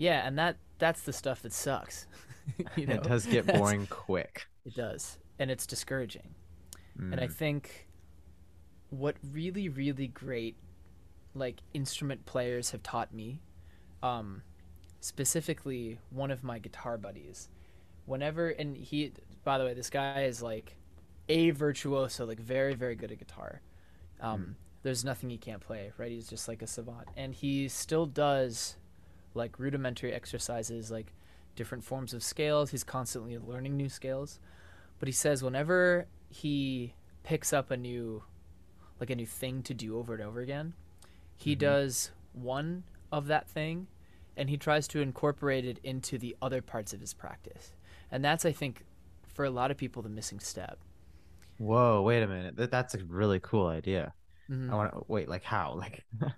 Yeah, 0.00 0.26
and 0.26 0.38
that 0.38 0.56
that's 0.78 1.02
the 1.02 1.12
stuff 1.12 1.42
that 1.42 1.52
sucks. 1.52 2.06
you 2.76 2.86
know? 2.86 2.96
It 2.96 3.02
does 3.02 3.26
get 3.26 3.46
boring 3.52 3.86
quick. 3.86 4.46
It 4.64 4.74
does. 4.74 5.18
And 5.38 5.50
it's 5.50 5.66
discouraging. 5.66 6.34
And 7.10 7.20
I 7.20 7.26
Mm. 7.26 7.34
think 7.36 7.88
what 8.90 9.16
really, 9.32 9.68
really 9.68 10.08
great 10.08 10.56
like 11.34 11.60
instrument 11.74 12.26
players 12.26 12.72
have 12.72 12.82
taught 12.82 13.14
me, 13.14 13.40
um, 14.02 14.42
specifically 15.00 15.98
one 16.10 16.30
of 16.30 16.44
my 16.44 16.58
guitar 16.58 16.98
buddies, 16.98 17.50
whenever 18.06 18.50
and 18.50 18.76
he 18.76 19.12
by 19.44 19.58
the 19.58 19.64
way, 19.64 19.74
this 19.74 19.90
guy 19.90 20.24
is 20.24 20.42
like 20.42 20.76
a 21.28 21.50
virtuoso, 21.50 22.26
like 22.26 22.40
very, 22.40 22.74
very 22.74 22.96
good 22.96 23.12
at 23.12 23.18
guitar. 23.18 23.62
Um, 24.20 24.56
there's 24.82 25.04
nothing 25.04 25.30
he 25.30 25.38
can't 25.38 25.60
play, 25.62 25.92
right? 25.98 26.12
He's 26.12 26.28
just 26.28 26.48
like 26.48 26.62
a 26.62 26.68
savant. 26.68 27.08
And 27.16 27.34
he 27.34 27.68
still 27.68 28.06
does 28.06 28.76
like 29.34 29.58
rudimentary 29.58 30.12
exercises, 30.12 30.90
like 30.90 31.12
different 31.56 31.84
forms 31.84 32.14
of 32.14 32.22
scales. 32.22 32.70
He's 32.70 32.84
constantly 32.84 33.38
learning 33.38 33.76
new 33.76 33.88
scales. 33.88 34.40
But 34.98 35.08
he 35.08 35.12
says 35.12 35.42
whenever 35.42 36.06
he 36.28 36.94
picks 37.22 37.52
up 37.52 37.70
a 37.70 37.76
new 37.76 38.22
like 39.00 39.10
a 39.10 39.16
new 39.16 39.26
thing 39.26 39.62
to 39.62 39.72
do 39.72 39.98
over 39.98 40.12
and 40.14 40.22
over 40.22 40.40
again, 40.40 40.74
he 41.36 41.54
Mhm. 41.56 41.60
does 41.60 42.10
one 42.32 42.84
of 43.10 43.26
that 43.28 43.48
thing 43.48 43.86
and 44.36 44.50
he 44.50 44.56
tries 44.56 44.86
to 44.88 45.00
incorporate 45.00 45.64
it 45.64 45.78
into 45.82 46.18
the 46.18 46.36
other 46.42 46.60
parts 46.62 46.92
of 46.92 47.00
his 47.00 47.14
practice. 47.14 47.72
And 48.10 48.24
that's 48.24 48.44
I 48.44 48.52
think 48.52 48.84
for 49.26 49.44
a 49.44 49.50
lot 49.50 49.70
of 49.70 49.76
people 49.78 50.02
the 50.02 50.08
missing 50.10 50.38
step. 50.40 50.78
Whoa, 51.58 52.02
wait 52.02 52.22
a 52.22 52.26
minute. 52.26 52.56
That, 52.56 52.70
that's 52.70 52.94
a 52.94 53.04
really 53.04 53.40
cool 53.40 53.66
idea. 53.66 54.12
Mhm. 54.50 54.70
I 54.70 54.74
want 54.74 54.92
to 54.92 55.04
wait. 55.08 55.28
Like 55.28 55.44
how? 55.44 55.74
Like, 55.74 56.04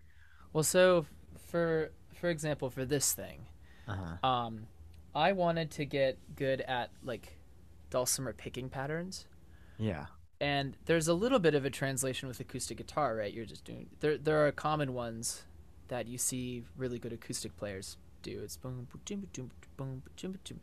Well, 0.53 0.65
so 0.65 1.07
for 1.47 1.91
for 2.23 2.31
example, 2.31 2.71
for 2.71 2.85
this 2.85 3.12
thing, 3.12 3.47
uh-huh. 3.88 4.25
um, 4.25 4.69
I 5.12 5.33
wanted 5.33 5.73
to 5.73 5.85
get 5.85 6.19
good 6.37 6.61
at 6.61 6.91
like 7.02 7.37
dulcimer 7.91 8.33
picking 8.33 8.69
patterns, 8.69 9.26
yeah. 9.76 10.07
and 10.41 10.76
there's 10.87 11.09
a 11.09 11.14
little 11.14 11.41
bit 11.41 11.57
of 11.57 11.64
a 11.64 11.71
translation 11.71 12.29
with 12.29 12.38
acoustic 12.38 12.76
guitar, 12.76 13.17
right? 13.17 13.35
You're 13.35 13.45
just 13.45 13.64
doing 13.64 13.88
there. 13.99 14.19
There 14.19 14.47
are 14.47 14.52
common 14.52 14.95
ones 14.95 15.43
that 15.88 16.07
you 16.07 16.17
see 16.17 16.62
really 16.76 17.00
good 17.00 17.12
acoustic 17.12 17.57
players 17.57 17.97
do. 18.23 18.41
It's 18.45 18.57
boom, 18.57 18.87
boom, 18.93 19.00
boom, 19.05 19.19
boom, 19.19 19.29
boom, 19.33 19.50
boom, 19.76 20.02
chum 20.14 20.31
boom 20.31 20.41
chomp. 20.45 20.61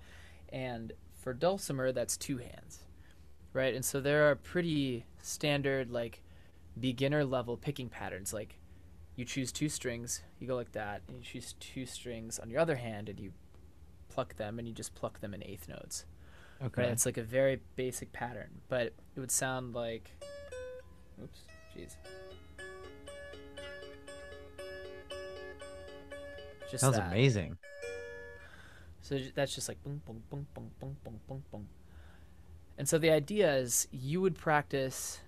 and 0.54 0.94
for 1.12 1.34
dulcimer, 1.34 1.92
that's 1.92 2.16
two 2.16 2.38
hands, 2.38 2.86
right? 3.52 3.76
And 3.76 3.84
so 3.84 4.00
there 4.00 4.32
are 4.32 4.36
pretty 4.36 5.04
standard 5.22 5.92
like 5.92 6.22
beginner 6.80 7.26
level 7.26 7.58
picking 7.58 7.90
patterns. 7.90 8.32
Like 8.32 8.59
you 9.20 9.26
choose 9.26 9.52
two 9.52 9.68
strings, 9.68 10.22
you 10.40 10.48
go 10.48 10.56
like 10.56 10.72
that, 10.72 11.02
and 11.10 11.18
you 11.18 11.24
choose 11.24 11.54
two 11.60 11.86
strings 11.86 12.40
on 12.40 12.50
your 12.50 12.62
other 12.62 12.78
hand, 12.78 13.10
and 13.10 13.20
you 13.20 13.34
pluck 14.08 14.38
them, 14.38 14.58
and 14.58 14.68
you 14.68 14.74
just 14.74 14.96
pluck 14.96 15.20
them 15.20 15.34
in 15.34 15.44
eighth 15.44 15.68
notes. 15.68 16.06
Okay. 16.64 16.84
Right? 16.84 16.92
It's 16.92 17.06
like 17.06 17.18
a 17.18 17.24
very 17.24 17.60
basic 17.76 18.14
pattern, 18.14 18.62
but 18.70 18.94
it 19.16 19.20
would 19.20 19.30
sound 19.30 19.76
like. 19.76 20.10
Oops, 21.22 21.40
jeez. 21.76 21.96
Just 26.72 26.82
Sounds 26.82 26.96
that. 26.96 27.12
amazing. 27.12 27.58
So 29.02 29.20
that's 29.36 29.54
just 29.54 29.68
like 29.68 29.84
boom, 29.84 30.02
boom, 30.06 30.24
boom, 30.30 30.48
boom, 30.54 30.72
boom, 30.80 30.96
boom, 31.04 31.20
boom, 31.28 31.44
boom. 31.52 31.68
And 32.78 32.88
so 32.88 32.98
the 32.98 33.10
idea 33.10 33.54
is 33.54 33.88
you 33.92 34.22
would 34.22 34.36
practice 34.36 35.20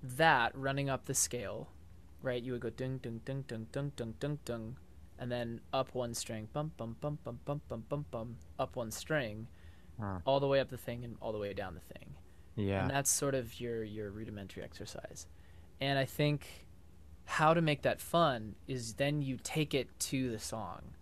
that 0.00 0.56
running 0.56 0.88
up 0.88 1.06
the 1.06 1.14
scale, 1.14 1.70
right? 2.26 2.42
You 2.42 2.52
would 2.52 2.62
go 2.62 2.70
ding, 2.70 2.98
ding, 2.98 3.20
ding, 3.24 3.44
ding, 3.48 3.68
ding, 3.72 3.92
ding, 3.96 4.14
ding, 4.20 4.40
ding, 4.44 4.76
and 5.18 5.32
then 5.32 5.62
up 5.72 5.94
one 5.94 6.14
string, 6.14 6.48
bum, 6.52 6.72
bum, 6.76 6.96
bum, 7.00 7.18
bum, 7.24 7.40
bum, 7.46 7.62
bum, 7.68 7.84
bum, 7.88 8.06
bum, 8.10 8.38
up 8.58 8.76
one 8.76 8.92
string, 8.92 9.48
Huh. 10.00 10.20
all 10.26 10.40
the 10.40 10.48
way 10.48 10.60
up 10.60 10.70
the 10.70 10.78
thing 10.78 11.04
and 11.04 11.16
all 11.20 11.32
the 11.32 11.38
way 11.38 11.54
down 11.54 11.74
the 11.74 11.80
thing. 11.94 12.16
Yeah. 12.56 12.82
And 12.82 12.90
that's 12.90 13.10
sort 13.10 13.34
of 13.34 13.60
your 13.60 13.84
your 13.84 14.10
rudimentary 14.12 14.62
exercise. 14.64 15.26
And 15.80 15.98
I 15.98 16.04
think 16.06 16.68
how 17.24 17.54
to 17.54 17.62
make 17.62 17.82
that 17.82 18.00
fun 18.00 18.56
is 18.68 18.94
then 18.94 19.22
you 19.22 19.38
take 19.42 19.74
it 19.74 19.98
to 20.00 20.30
the 20.30 20.38
song 20.40 20.96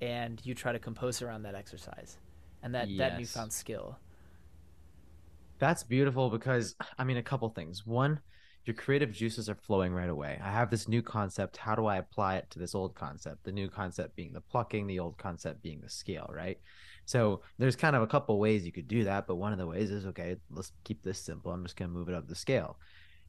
and 0.00 0.44
you 0.44 0.54
try 0.54 0.72
to 0.72 0.80
compose 0.80 1.22
around 1.22 1.42
that 1.44 1.54
exercise 1.56 2.18
and 2.62 2.74
that 2.74 2.96
that 2.98 3.14
newfound 3.14 3.52
skill. 3.52 3.98
That's 5.58 5.84
beautiful 5.84 6.30
because 6.30 6.74
I 6.98 7.04
mean 7.04 7.16
a 7.16 7.22
couple 7.22 7.48
things. 7.50 7.86
One, 7.86 8.20
your 8.64 8.74
creative 8.74 9.12
juices 9.12 9.48
are 9.48 9.54
flowing 9.54 9.92
right 9.92 10.08
away. 10.08 10.40
I 10.42 10.50
have 10.50 10.70
this 10.70 10.88
new 10.88 11.02
concept. 11.02 11.56
How 11.56 11.74
do 11.74 11.86
I 11.86 11.96
apply 11.96 12.36
it 12.36 12.50
to 12.50 12.58
this 12.58 12.74
old 12.74 12.94
concept? 12.94 13.44
The 13.44 13.52
new 13.52 13.68
concept 13.68 14.14
being 14.14 14.32
the 14.32 14.40
plucking, 14.40 14.86
the 14.86 15.00
old 15.00 15.18
concept 15.18 15.62
being 15.62 15.80
the 15.80 15.90
scale, 15.90 16.30
right? 16.32 16.58
So 17.04 17.42
there's 17.58 17.76
kind 17.76 17.96
of 17.96 18.02
a 18.02 18.06
couple 18.06 18.38
ways 18.38 18.64
you 18.64 18.72
could 18.72 18.88
do 18.88 19.04
that, 19.04 19.26
but 19.26 19.36
one 19.36 19.52
of 19.52 19.58
the 19.58 19.66
ways 19.66 19.90
is 19.90 20.06
okay, 20.06 20.36
let's 20.50 20.72
keep 20.84 21.02
this 21.02 21.18
simple. 21.18 21.50
I'm 21.50 21.64
just 21.64 21.76
gonna 21.76 21.90
move 21.90 22.08
it 22.08 22.14
up 22.14 22.28
the 22.28 22.36
scale. 22.36 22.78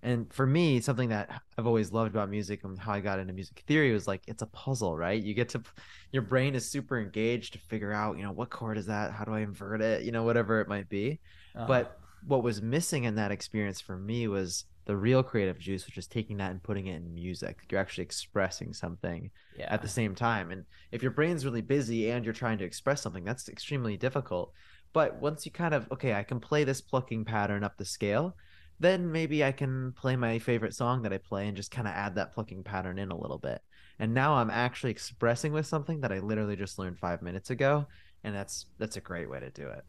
And 0.03 0.31
for 0.33 0.45
me, 0.45 0.81
something 0.81 1.09
that 1.09 1.41
I've 1.57 1.65
always 1.65 1.93
loved 1.93 2.13
about 2.13 2.29
music 2.29 2.65
and 2.65 2.77
how 2.77 2.91
I 2.91 2.99
got 2.99 3.19
into 3.19 3.33
music 3.33 3.63
theory 3.65 3.93
was 3.93 4.05
like 4.05 4.21
it's 4.27 4.41
a 4.41 4.47
puzzle, 4.47 4.97
right? 4.97 5.21
You 5.21 5.33
get 5.33 5.49
to 5.49 5.63
your 6.11 6.23
brain 6.23 6.55
is 6.55 6.69
super 6.69 6.99
engaged 6.99 7.53
to 7.53 7.59
figure 7.59 7.93
out, 7.93 8.17
you 8.17 8.23
know, 8.23 8.33
what 8.33 8.49
chord 8.49 8.77
is 8.77 8.85
that? 8.87 9.11
How 9.11 9.23
do 9.23 9.33
I 9.33 9.39
invert 9.39 9.81
it? 9.81 10.03
You 10.03 10.11
know, 10.11 10.23
whatever 10.23 10.59
it 10.59 10.67
might 10.67 10.89
be. 10.89 11.19
Uh-huh. 11.55 11.65
But 11.67 11.99
what 12.27 12.43
was 12.43 12.61
missing 12.61 13.03
in 13.03 13.15
that 13.15 13.31
experience 13.31 13.81
for 13.81 13.97
me 13.97 14.27
was 14.27 14.65
the 14.85 14.95
real 14.95 15.23
creative 15.23 15.59
juice, 15.59 15.85
which 15.85 15.97
is 15.97 16.07
taking 16.07 16.37
that 16.37 16.51
and 16.51 16.61
putting 16.61 16.87
it 16.87 16.95
in 16.97 17.13
music. 17.13 17.59
You're 17.69 17.79
actually 17.79 18.03
expressing 18.03 18.73
something 18.73 19.31
yeah. 19.57 19.67
at 19.73 19.81
the 19.81 19.87
same 19.87 20.13
time. 20.13 20.51
And 20.51 20.65
if 20.91 21.01
your 21.01 21.11
brain's 21.11 21.45
really 21.45 21.61
busy 21.61 22.11
and 22.11 22.25
you're 22.25 22.33
trying 22.33 22.57
to 22.57 22.65
express 22.65 23.01
something, 23.01 23.23
that's 23.23 23.47
extremely 23.47 23.95
difficult. 23.95 24.51
But 24.91 25.21
once 25.21 25.45
you 25.45 25.51
kind 25.51 25.73
of, 25.73 25.87
okay, 25.91 26.13
I 26.13 26.23
can 26.23 26.39
play 26.39 26.63
this 26.63 26.81
plucking 26.81 27.25
pattern 27.25 27.63
up 27.63 27.77
the 27.77 27.85
scale, 27.85 28.35
then 28.79 29.11
maybe 29.11 29.43
I 29.43 29.51
can 29.51 29.93
play 29.93 30.15
my 30.15 30.39
favorite 30.39 30.75
song 30.75 31.03
that 31.03 31.13
I 31.13 31.17
play 31.17 31.47
and 31.47 31.55
just 31.55 31.71
kind 31.71 31.87
of 31.87 31.93
add 31.93 32.15
that 32.15 32.33
plucking 32.33 32.63
pattern 32.63 32.99
in 32.99 33.11
a 33.11 33.17
little 33.17 33.37
bit. 33.37 33.61
And 33.99 34.13
now 34.13 34.35
I'm 34.35 34.49
actually 34.49 34.91
expressing 34.91 35.53
with 35.53 35.65
something 35.65 36.01
that 36.01 36.11
I 36.11 36.19
literally 36.19 36.55
just 36.55 36.77
learned 36.77 36.99
five 36.99 37.21
minutes 37.21 37.49
ago. 37.49 37.87
And 38.23 38.35
that's 38.35 38.65
that's 38.77 38.97
a 38.97 39.01
great 39.01 39.29
way 39.29 39.39
to 39.39 39.49
do 39.49 39.67
it. 39.69 39.83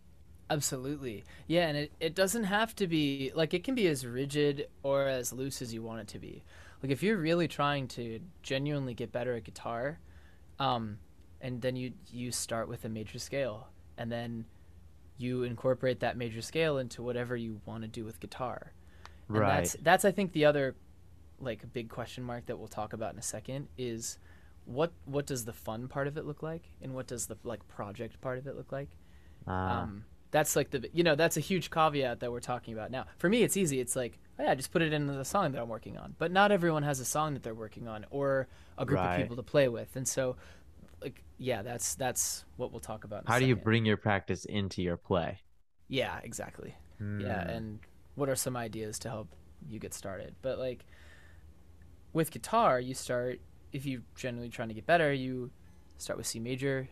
Absolutely. 0.50 1.24
Yeah, 1.46 1.68
and 1.68 1.76
it, 1.76 1.92
it 2.00 2.14
doesn't 2.14 2.44
have 2.44 2.74
to 2.76 2.86
be 2.86 3.32
like 3.34 3.54
it 3.54 3.64
can 3.64 3.74
be 3.74 3.86
as 3.88 4.06
rigid 4.06 4.68
or 4.82 5.06
as 5.06 5.32
loose 5.32 5.62
as 5.62 5.72
you 5.72 5.82
want 5.82 6.00
it 6.02 6.08
to 6.08 6.18
be. 6.18 6.44
Like 6.82 6.92
if 6.92 7.02
you're 7.02 7.16
really 7.16 7.48
trying 7.48 7.88
to 7.88 8.20
genuinely 8.42 8.94
get 8.94 9.10
better 9.10 9.34
at 9.34 9.44
guitar, 9.44 9.98
um, 10.58 10.98
and 11.40 11.62
then 11.62 11.76
you 11.76 11.92
you 12.10 12.30
start 12.30 12.68
with 12.68 12.84
a 12.84 12.88
major 12.88 13.18
scale 13.18 13.68
and 13.96 14.10
then 14.12 14.44
you 15.16 15.44
incorporate 15.44 16.00
that 16.00 16.16
major 16.16 16.42
scale 16.42 16.78
into 16.78 17.02
whatever 17.02 17.36
you 17.36 17.60
want 17.66 17.82
to 17.82 17.88
do 17.88 18.04
with 18.04 18.20
guitar. 18.20 18.72
And 19.32 19.38
Right. 19.38 19.46
that's 19.48 19.76
that's 19.82 20.04
I 20.04 20.12
think 20.12 20.32
the 20.32 20.44
other 20.44 20.76
like 21.40 21.72
big 21.72 21.88
question 21.88 22.24
mark 22.24 22.46
that 22.46 22.58
we'll 22.58 22.68
talk 22.68 22.92
about 22.92 23.12
in 23.12 23.18
a 23.18 23.22
second 23.22 23.68
is 23.78 24.18
what 24.64 24.92
what 25.04 25.26
does 25.26 25.44
the 25.44 25.52
fun 25.52 25.88
part 25.88 26.06
of 26.06 26.16
it 26.16 26.24
look 26.26 26.42
like 26.42 26.70
and 26.82 26.94
what 26.94 27.06
does 27.06 27.26
the 27.26 27.36
like 27.44 27.66
project 27.68 28.20
part 28.20 28.38
of 28.38 28.46
it 28.46 28.56
look 28.56 28.72
like? 28.72 28.90
Ah, 29.46 29.82
um, 29.82 30.04
that's 30.34 30.56
like 30.56 30.70
the 30.70 30.90
you 30.92 31.04
know 31.04 31.14
that's 31.14 31.36
a 31.36 31.40
huge 31.40 31.70
caveat 31.70 32.18
that 32.18 32.32
we're 32.32 32.40
talking 32.40 32.74
about. 32.74 32.90
Now 32.90 33.04
for 33.18 33.28
me 33.28 33.44
it's 33.44 33.56
easy. 33.56 33.78
It's 33.78 33.94
like 33.94 34.18
oh 34.38 34.42
yeah 34.42 34.54
just 34.56 34.72
put 34.72 34.82
it 34.82 34.92
into 34.92 35.12
the 35.12 35.24
song 35.24 35.52
that 35.52 35.62
i'm 35.62 35.68
working 35.68 35.96
on. 35.96 36.16
But 36.18 36.32
not 36.32 36.50
everyone 36.50 36.82
has 36.82 36.98
a 36.98 37.04
song 37.04 37.34
that 37.34 37.44
they're 37.44 37.54
working 37.54 37.86
on 37.86 38.04
or 38.10 38.48
a 38.76 38.84
group 38.84 38.98
Right. 38.98 39.14
of 39.14 39.20
people 39.22 39.36
to 39.36 39.44
play 39.44 39.68
with. 39.68 39.94
And 39.94 40.06
so 40.08 40.34
like 41.00 41.22
yeah 41.38 41.62
that's 41.62 41.94
that's 41.94 42.44
what 42.56 42.72
we'll 42.72 42.80
talk 42.80 43.04
about 43.04 43.22
in 43.22 43.28
a 43.28 43.32
how 43.32 43.38
do 43.38 43.46
you 43.46 43.54
bring 43.54 43.84
your 43.86 43.96
practice 43.96 44.44
into 44.44 44.82
your 44.82 44.96
play? 44.96 45.38
yeah 45.88 46.18
exactly. 46.24 46.74
Yeah 47.00 47.44
Hmm. 47.44 47.50
and 47.56 47.78
what 48.16 48.28
are 48.28 48.34
some 48.36 48.56
ideas 48.56 48.98
to 49.00 49.08
help 49.08 49.28
you 49.68 49.78
get 49.78 49.94
started? 49.94 50.34
But 50.42 50.58
like 50.58 50.84
with 52.12 52.32
guitar 52.32 52.80
you 52.80 52.94
start 52.94 53.40
if 53.72 53.86
you're 53.86 54.02
generally 54.16 54.48
trying 54.48 54.68
to 54.68 54.74
get 54.74 54.86
better 54.86 55.12
you 55.12 55.50
start 55.96 56.16
with 56.16 56.26
c 56.26 56.40
major. 56.40 56.88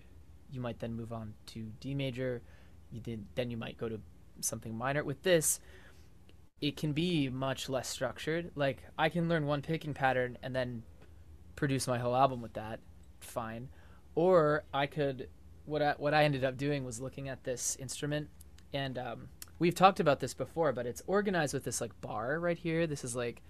You 0.53 0.61
might 0.61 0.79
then 0.79 0.95
move 0.95 1.13
on 1.13 1.35
to 1.47 1.73
d 1.81 1.95
major 1.95 2.43
you 2.93 3.01
did, 3.01 3.25
then 3.35 3.51
you 3.51 3.57
might 3.57 3.79
go 3.79 3.89
to 3.89 4.01
something 4.41 4.77
minor. 4.77 5.03
With 5.05 5.23
this 5.23 5.61
it 6.61 6.77
can 6.77 6.93
be 6.93 7.29
much 7.29 7.69
less 7.69 7.89
structured. 7.89 8.53
Like 8.55 8.83
i 8.99 9.09
can 9.09 9.29
learn 9.29 9.47
one 9.47 9.63
picking 9.63 9.95
pattern 9.95 10.39
and 10.43 10.55
then 10.55 10.83
produce 11.57 11.87
my 11.89 11.99
whole 11.99 12.15
album 12.15 12.41
with 12.41 12.53
that. 12.55 12.81
Fine. 13.21 13.69
Or 14.15 14.65
i 14.73 14.87
could 14.87 15.29
what 15.65 15.81
I, 15.83 15.95
what 15.97 16.13
I 16.15 16.25
ended 16.25 16.45
up 16.45 16.57
doing 16.57 16.85
was 16.85 17.01
looking 17.01 17.29
at 17.29 17.45
this 17.45 17.77
instrument 17.77 18.29
and 18.73 18.99
um, 18.99 19.29
we've 19.61 19.75
talked 19.77 20.01
about 20.01 20.19
this 20.21 20.35
before 20.35 20.73
but 20.73 20.87
it's 20.87 21.03
organized 21.07 21.55
with 21.55 21.65
this 21.65 21.81
like 21.81 21.99
bar 22.01 22.39
right 22.39 22.59
here. 22.59 22.87
This 22.87 23.05
is 23.05 23.15
like 23.17 23.43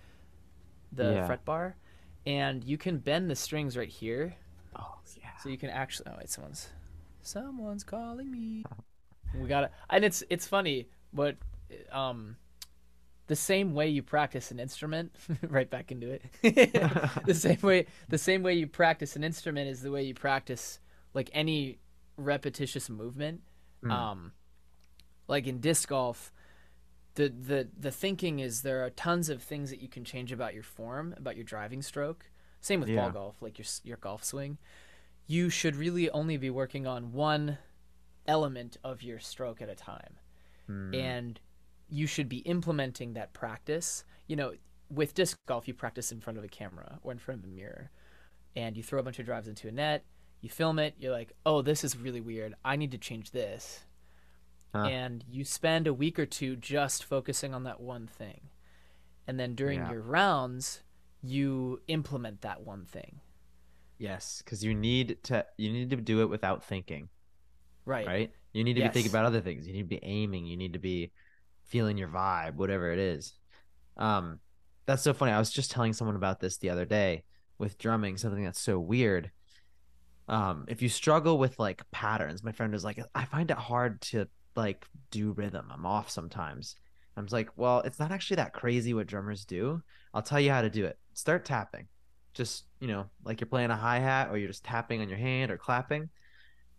the 0.90 1.12
Yeah. 1.14 1.26
fret 1.26 1.44
bar. 1.44 1.76
And 2.24 2.62
you 2.64 2.78
can 2.78 2.98
bend 2.98 3.28
the 3.30 3.34
strings 3.36 3.76
right 3.76 3.88
here. 3.88 4.36
Oh 4.78 4.94
yeah. 5.18 5.36
so 5.42 5.48
you 5.50 5.58
can 5.58 5.70
actually 5.70 6.10
oh 6.10 6.14
wait 6.18 6.30
someone's 6.30 6.68
someone's 7.22 7.84
calling 7.84 8.30
me 8.30 8.64
we 9.40 9.48
gotta 9.48 9.70
and 9.90 10.04
it's 10.04 10.22
it's 10.30 10.46
funny 10.46 10.88
but 11.12 11.36
um 11.90 12.36
the 13.28 13.36
same 13.36 13.72
way 13.72 13.88
you 13.88 14.02
practice 14.02 14.50
an 14.50 14.58
instrument 14.60 15.14
right 15.48 15.70
back 15.70 15.90
into 15.90 16.10
it 16.10 16.22
the 17.26 17.34
same 17.34 17.58
way 17.62 17.86
the 18.08 18.18
same 18.18 18.42
way 18.42 18.54
you 18.54 18.66
practice 18.66 19.16
an 19.16 19.24
instrument 19.24 19.68
is 19.68 19.80
the 19.82 19.90
way 19.90 20.02
you 20.02 20.14
practice 20.14 20.80
like 21.14 21.30
any 21.32 21.78
repetitious 22.16 22.88
movement 22.90 23.40
Mm. 23.84 23.90
um 23.90 24.32
like 25.26 25.46
in 25.48 25.58
disc 25.58 25.88
golf 25.88 26.32
the 27.16 27.28
the 27.28 27.68
the 27.76 27.90
thinking 27.90 28.38
is 28.38 28.62
there 28.62 28.84
are 28.84 28.90
tons 28.90 29.28
of 29.28 29.42
things 29.42 29.70
that 29.70 29.80
you 29.82 29.88
can 29.88 30.04
change 30.04 30.30
about 30.30 30.54
your 30.54 30.62
form 30.62 31.14
about 31.18 31.34
your 31.36 31.44
driving 31.44 31.82
stroke 31.82 32.26
same 32.60 32.78
with 32.78 32.90
Yeah. 32.90 33.00
ball 33.02 33.10
golf 33.10 33.42
like 33.42 33.58
your 33.58 33.66
your 33.82 33.96
golf 33.96 34.22
swing 34.24 34.58
you 35.26 35.50
should 35.50 35.74
really 35.74 36.08
only 36.10 36.36
be 36.36 36.48
working 36.48 36.86
on 36.86 37.12
one 37.12 37.58
element 38.26 38.76
of 38.84 39.02
your 39.02 39.18
stroke 39.18 39.60
at 39.62 39.68
a 39.68 39.74
time. 39.74 40.16
Hmm. 40.66 40.94
and 40.94 41.40
you 41.88 42.06
should 42.06 42.28
be 42.28 42.38
implementing 42.38 43.14
that 43.14 43.32
practice. 43.32 44.04
You 44.28 44.36
know 44.36 44.52
with 44.88 45.14
disc 45.14 45.38
golf 45.46 45.66
you 45.66 45.74
practice 45.74 46.12
in 46.12 46.20
front 46.20 46.38
of 46.38 46.44
a 46.44 46.48
camera 46.48 46.98
or 47.02 47.12
in 47.12 47.18
front 47.18 47.40
of 47.40 47.44
a 47.50 47.52
mirror 47.52 47.90
and 48.54 48.76
you 48.76 48.82
throw 48.82 49.00
a 49.00 49.02
bunch 49.02 49.18
of 49.18 49.24
drives 49.24 49.48
into 49.48 49.66
a 49.66 49.72
net 49.72 50.04
you 50.42 50.50
film 50.50 50.78
it 50.78 50.94
you're 50.98 51.12
like 51.12 51.32
oh 51.46 51.62
this 51.62 51.82
is 51.82 51.96
really 51.96 52.20
weird. 52.20 52.54
I 52.64 52.76
need 52.76 52.90
to 52.92 52.98
change 52.98 53.30
this. 53.32 53.80
Huh. 54.74 54.84
and 54.86 55.24
you 55.28 55.44
spend 55.44 55.86
a 55.86 55.92
week 55.94 56.18
or 56.18 56.24
two 56.26 56.56
just 56.56 57.04
focusing 57.04 57.52
on 57.54 57.64
that 57.64 57.80
one 57.80 58.06
thing. 58.06 58.48
And 59.26 59.38
then 59.38 59.54
during 59.54 59.80
Yeah. 59.80 59.90
your 59.92 60.00
rounds 60.02 60.82
you 61.22 61.80
implement 61.88 62.40
that 62.42 62.62
one 62.62 62.84
thing. 62.84 63.20
Yes, 63.98 64.42
because 64.44 64.64
you 64.64 64.74
need 64.74 65.18
to 65.24 65.46
you 65.56 65.72
need 65.72 65.90
to 65.90 65.96
do 65.96 66.20
it 66.22 66.26
without 66.30 66.64
thinking, 66.64 67.08
right, 67.84 68.06
right? 68.06 68.30
You 68.52 68.64
need 68.64 68.74
to 68.74 68.82
be 68.82 68.88
thinking 68.88 69.10
about 69.10 69.24
other 69.24 69.40
things. 69.40 69.66
You 69.66 69.72
need 69.72 69.82
to 69.82 70.00
be 70.00 70.00
aiming. 70.02 70.46
You 70.46 70.56
need 70.56 70.74
to 70.74 70.78
be 70.78 71.12
feeling 71.64 71.96
your 71.96 72.08
vibe, 72.08 72.54
whatever 72.56 72.92
it 72.92 72.98
is. 72.98 73.32
Um, 73.96 74.40
that's 74.86 75.02
so 75.02 75.14
funny. 75.14 75.32
I 75.32 75.38
was 75.38 75.50
just 75.50 75.70
telling 75.70 75.92
someone 75.92 76.16
about 76.16 76.40
this 76.40 76.58
the 76.58 76.70
other 76.70 76.84
day 76.84 77.24
with 77.58 77.78
drumming, 77.78 78.16
something 78.16 78.44
that's 78.44 78.60
so 78.60 78.78
weird. 78.78 79.30
Um, 80.28 80.66
if 80.68 80.82
you 80.82 80.88
struggle 80.88 81.38
with 81.38 81.58
like 81.58 81.82
patterns, 81.90 82.42
my 82.42 82.52
friend 82.52 82.72
was 82.72 82.84
like, 82.84 83.00
I 83.14 83.24
find 83.24 83.50
it 83.50 83.56
hard 83.56 84.00
to 84.02 84.26
like 84.56 84.84
do 85.10 85.32
rhythm. 85.32 85.68
I'm 85.72 85.86
off 85.86 86.10
sometimes. 86.10 86.76
I 87.16 87.20
was 87.20 87.32
like, 87.32 87.50
well, 87.56 87.80
it's 87.80 87.98
not 87.98 88.10
actually 88.10 88.36
that 88.36 88.54
crazy 88.54 88.94
what 88.94 89.06
drummers 89.06 89.44
do. 89.44 89.82
I'll 90.14 90.22
tell 90.22 90.40
you 90.40 90.50
how 90.50 90.62
to 90.62 90.70
do 90.70 90.84
it. 90.86 90.98
Start 91.14 91.44
tapping. 91.44 91.86
Just, 92.34 92.64
you 92.80 92.88
know, 92.88 93.06
like 93.24 93.40
you're 93.40 93.48
playing 93.48 93.70
a 93.70 93.76
hi 93.76 93.98
hat 93.98 94.30
or 94.30 94.38
you're 94.38 94.48
just 94.48 94.64
tapping 94.64 95.00
on 95.00 95.08
your 95.08 95.18
hand 95.18 95.50
or 95.50 95.58
clapping. 95.58 96.08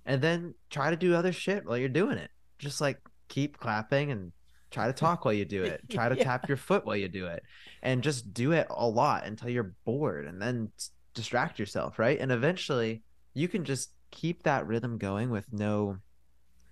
And 0.05 0.21
then 0.21 0.53
try 0.69 0.89
to 0.89 0.95
do 0.95 1.15
other 1.15 1.31
shit 1.31 1.65
while 1.65 1.77
you're 1.77 1.89
doing 1.89 2.17
it. 2.17 2.29
Just 2.59 2.81
like 2.81 2.99
keep 3.29 3.57
clapping 3.57 4.11
and 4.11 4.31
try 4.71 4.87
to 4.87 4.93
talk 4.93 5.23
while 5.25 5.33
you 5.33 5.45
do 5.45 5.63
it. 5.63 5.81
Try 5.89 6.09
to 6.09 6.15
Yeah. 6.17 6.23
tap 6.23 6.47
your 6.47 6.57
foot 6.57 6.85
while 6.85 6.95
you 6.97 7.07
do 7.07 7.27
it. 7.27 7.43
And 7.81 8.01
just 8.03 8.33
do 8.33 8.51
it 8.53 8.67
a 8.69 8.87
lot 8.87 9.25
until 9.25 9.49
you're 9.49 9.75
bored 9.85 10.25
and 10.25 10.41
then 10.41 10.71
distract 11.13 11.59
yourself, 11.59 11.99
right? 11.99 12.19
And 12.19 12.31
eventually 12.31 13.03
you 13.33 13.47
can 13.47 13.65
just 13.65 13.91
keep 14.11 14.43
that 14.43 14.65
rhythm 14.67 14.97
going 14.97 15.29
with 15.29 15.45
no 15.53 15.97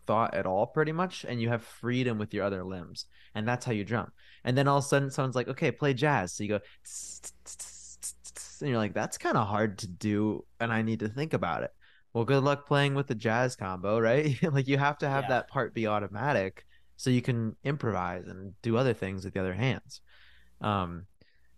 thought 0.07 0.33
at 0.33 0.47
all 0.47 0.65
pretty 0.65 0.91
much 0.91 1.25
and 1.25 1.39
you 1.39 1.47
have 1.49 1.63
freedom 1.63 2.17
with 2.17 2.33
your 2.33 2.43
other 2.43 2.63
limbs 2.63 3.05
and 3.35 3.47
that's 3.47 3.65
how 3.65 3.71
you 3.71 3.85
drum 3.85 4.11
and 4.43 4.57
then 4.57 4.67
all 4.67 4.79
of 4.79 4.83
a 4.83 4.87
sudden 4.87 5.11
someone's 5.11 5.35
like 5.35 5.47
okay 5.47 5.71
play 5.71 5.93
jazz 5.93 6.33
so 6.33 6.43
you 6.43 6.49
go 6.49 6.59
and 8.61 8.69
you're 8.69 8.77
like 8.77 8.93
that's 8.93 9.17
kind 9.17 9.37
of 9.37 9.47
hard 9.47 9.77
to 9.77 9.87
do 9.87 10.43
and 10.59 10.73
i 10.73 10.81
need 10.81 10.99
to 10.99 11.07
think 11.07 11.33
about 11.33 11.63
it 11.63 11.71
well 12.13 12.25
good 12.25 12.43
luck 12.43 12.67
playing 12.67 12.95
with 12.95 13.07
the 13.07 13.15
jazz 13.15 13.55
combo 13.55 13.99
right? 13.99 14.37
Like 14.51 14.67
you 14.67 14.77
have 14.77 14.97
to 14.99 15.09
have 15.09 15.25
Yeah. 15.25 15.29
that 15.29 15.49
part 15.49 15.73
be 15.73 15.87
automatic 15.87 16.65
so 16.97 17.09
you 17.09 17.21
can 17.21 17.55
improvise 17.63 18.27
and 18.27 18.53
do 18.61 18.77
other 18.77 18.93
things 18.93 19.25
with 19.25 19.33
the 19.33 19.39
other 19.39 19.53
hands. 19.53 20.01
Um 20.61 21.07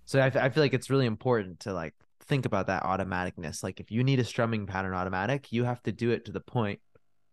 so 0.06 0.20
I, 0.20 0.28
f- 0.28 0.36
I 0.38 0.50
feel 0.50 0.64
like 0.64 0.74
it's 0.74 0.90
really 0.90 1.06
important 1.06 1.62
to 1.62 1.74
like 1.74 1.94
think 2.22 2.46
about 2.46 2.68
that 2.68 2.84
automaticness. 2.84 3.64
Like 3.64 3.80
if 3.80 3.92
you 3.92 4.04
need 4.04 4.20
a 4.20 4.24
strumming 4.26 4.66
pattern 4.68 4.94
automatic 4.94 5.52
you 5.52 5.64
have 5.66 5.82
to 5.84 5.92
do 5.92 6.12
it 6.12 6.26
to 6.26 6.32
the 6.32 6.42
point 6.42 6.80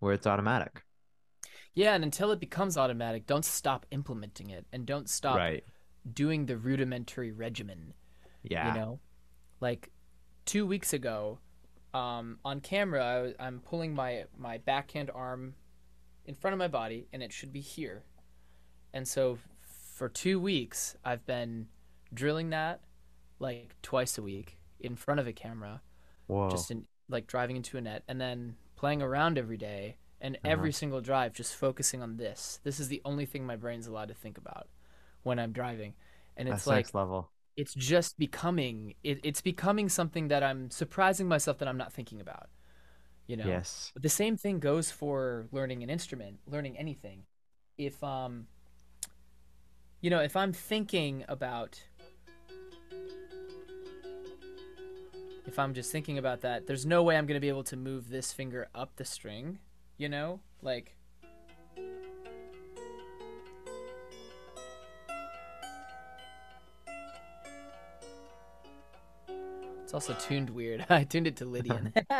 where 0.00 0.14
it's 0.14 0.26
automatic. 0.26 0.82
Yeah, 1.74 1.94
and 1.94 2.04
until 2.04 2.32
it 2.32 2.40
becomes 2.40 2.76
automatic, 2.76 3.26
don't 3.26 3.44
stop 3.44 3.86
implementing 3.90 4.50
it 4.50 4.66
and 4.72 4.86
don't 4.86 5.08
stop 5.08 5.36
right. 5.36 5.64
doing 6.12 6.46
the 6.46 6.56
rudimentary 6.56 7.32
regimen. 7.32 7.94
yeah. 8.42 8.74
You 8.74 8.80
know, 8.80 9.00
like 9.60 9.90
two 10.46 10.66
weeks 10.66 10.92
ago, 10.92 11.40
um, 11.94 12.38
on 12.44 12.60
camera, 12.60 13.32
I, 13.38 13.46
I'm 13.46 13.60
pulling 13.60 13.94
my 13.94 14.24
my 14.38 14.58
backhand 14.58 15.10
arm 15.14 15.54
in 16.24 16.34
front 16.34 16.52
of 16.52 16.58
my 16.58 16.68
body, 16.68 17.06
and 17.12 17.22
it 17.22 17.32
should 17.32 17.52
be 17.52 17.60
here. 17.60 18.04
And 18.92 19.06
so, 19.06 19.38
for 19.96 20.08
two 20.08 20.40
weeks, 20.40 20.96
I've 21.04 21.24
been 21.26 21.68
drilling 22.12 22.50
that 22.50 22.80
like 23.38 23.74
twice 23.82 24.18
a 24.18 24.22
week 24.22 24.58
in 24.80 24.96
front 24.96 25.20
of 25.20 25.26
a 25.26 25.32
camera, 25.32 25.82
Whoa. 26.26 26.50
just 26.50 26.70
in 26.70 26.86
like 27.08 27.26
driving 27.26 27.56
into 27.56 27.76
a 27.78 27.80
net, 27.80 28.02
and 28.08 28.20
then 28.20 28.56
playing 28.76 29.02
around 29.02 29.38
every 29.38 29.56
day. 29.56 29.96
And 30.22 30.36
Uh-huh. 30.44 30.50
every 30.52 30.72
single 30.72 31.00
drive, 31.00 31.32
just 31.32 31.54
focusing 31.56 32.02
on 32.02 32.18
this. 32.18 32.60
This 32.62 32.78
is 32.78 32.88
the 32.88 33.00
only 33.06 33.24
thing 33.24 33.46
my 33.46 33.56
brain's 33.56 33.86
allowed 33.86 34.08
to 34.08 34.14
think 34.14 34.36
about 34.36 34.68
when 35.22 35.38
I'm 35.38 35.52
driving. 35.52 35.94
And 36.36 36.46
it's 36.46 36.58
That's 36.58 36.66
like 36.66 36.76
next 36.76 36.94
level. 36.94 37.30
It's 37.56 37.74
just 37.74 38.18
becoming 38.18 38.94
it, 39.02 39.20
it's 39.22 39.40
becoming 39.40 39.88
something 39.88 40.28
that 40.28 40.42
I'm 40.42 40.70
surprising 40.70 41.28
myself 41.28 41.58
that 41.58 41.68
I'm 41.68 41.76
not 41.76 41.92
thinking 41.92 42.20
about. 42.20 42.48
You 43.26 43.36
know. 43.36 43.46
Yes. 43.46 43.90
But 43.94 44.02
the 44.02 44.08
same 44.08 44.36
thing 44.36 44.58
goes 44.58 44.90
for 44.90 45.46
learning 45.52 45.82
an 45.82 45.90
instrument, 45.90 46.38
learning 46.46 46.76
anything. 46.78 47.24
If 47.78 48.02
um 48.02 48.46
you 50.00 50.10
know, 50.10 50.20
if 50.20 50.36
I'm 50.36 50.52
thinking 50.52 51.24
about 51.28 51.82
if 55.46 55.58
I'm 55.58 55.74
just 55.74 55.90
thinking 55.90 56.18
about 56.18 56.42
that, 56.42 56.66
there's 56.66 56.86
no 56.86 57.02
way 57.02 57.16
I'm 57.16 57.26
going 57.26 57.36
to 57.36 57.40
be 57.40 57.48
able 57.48 57.64
to 57.64 57.76
move 57.76 58.08
this 58.08 58.32
finger 58.32 58.68
up 58.74 58.96
the 58.96 59.04
string, 59.04 59.58
you 59.98 60.08
know? 60.08 60.40
Like 60.62 60.96
It's 69.90 70.08
also 70.08 70.14
tuned 70.20 70.50
weird. 70.50 70.86
I 70.90 71.02
tuned 71.02 71.26
it 71.26 71.34
to 71.38 71.44
Lydian. 71.44 71.92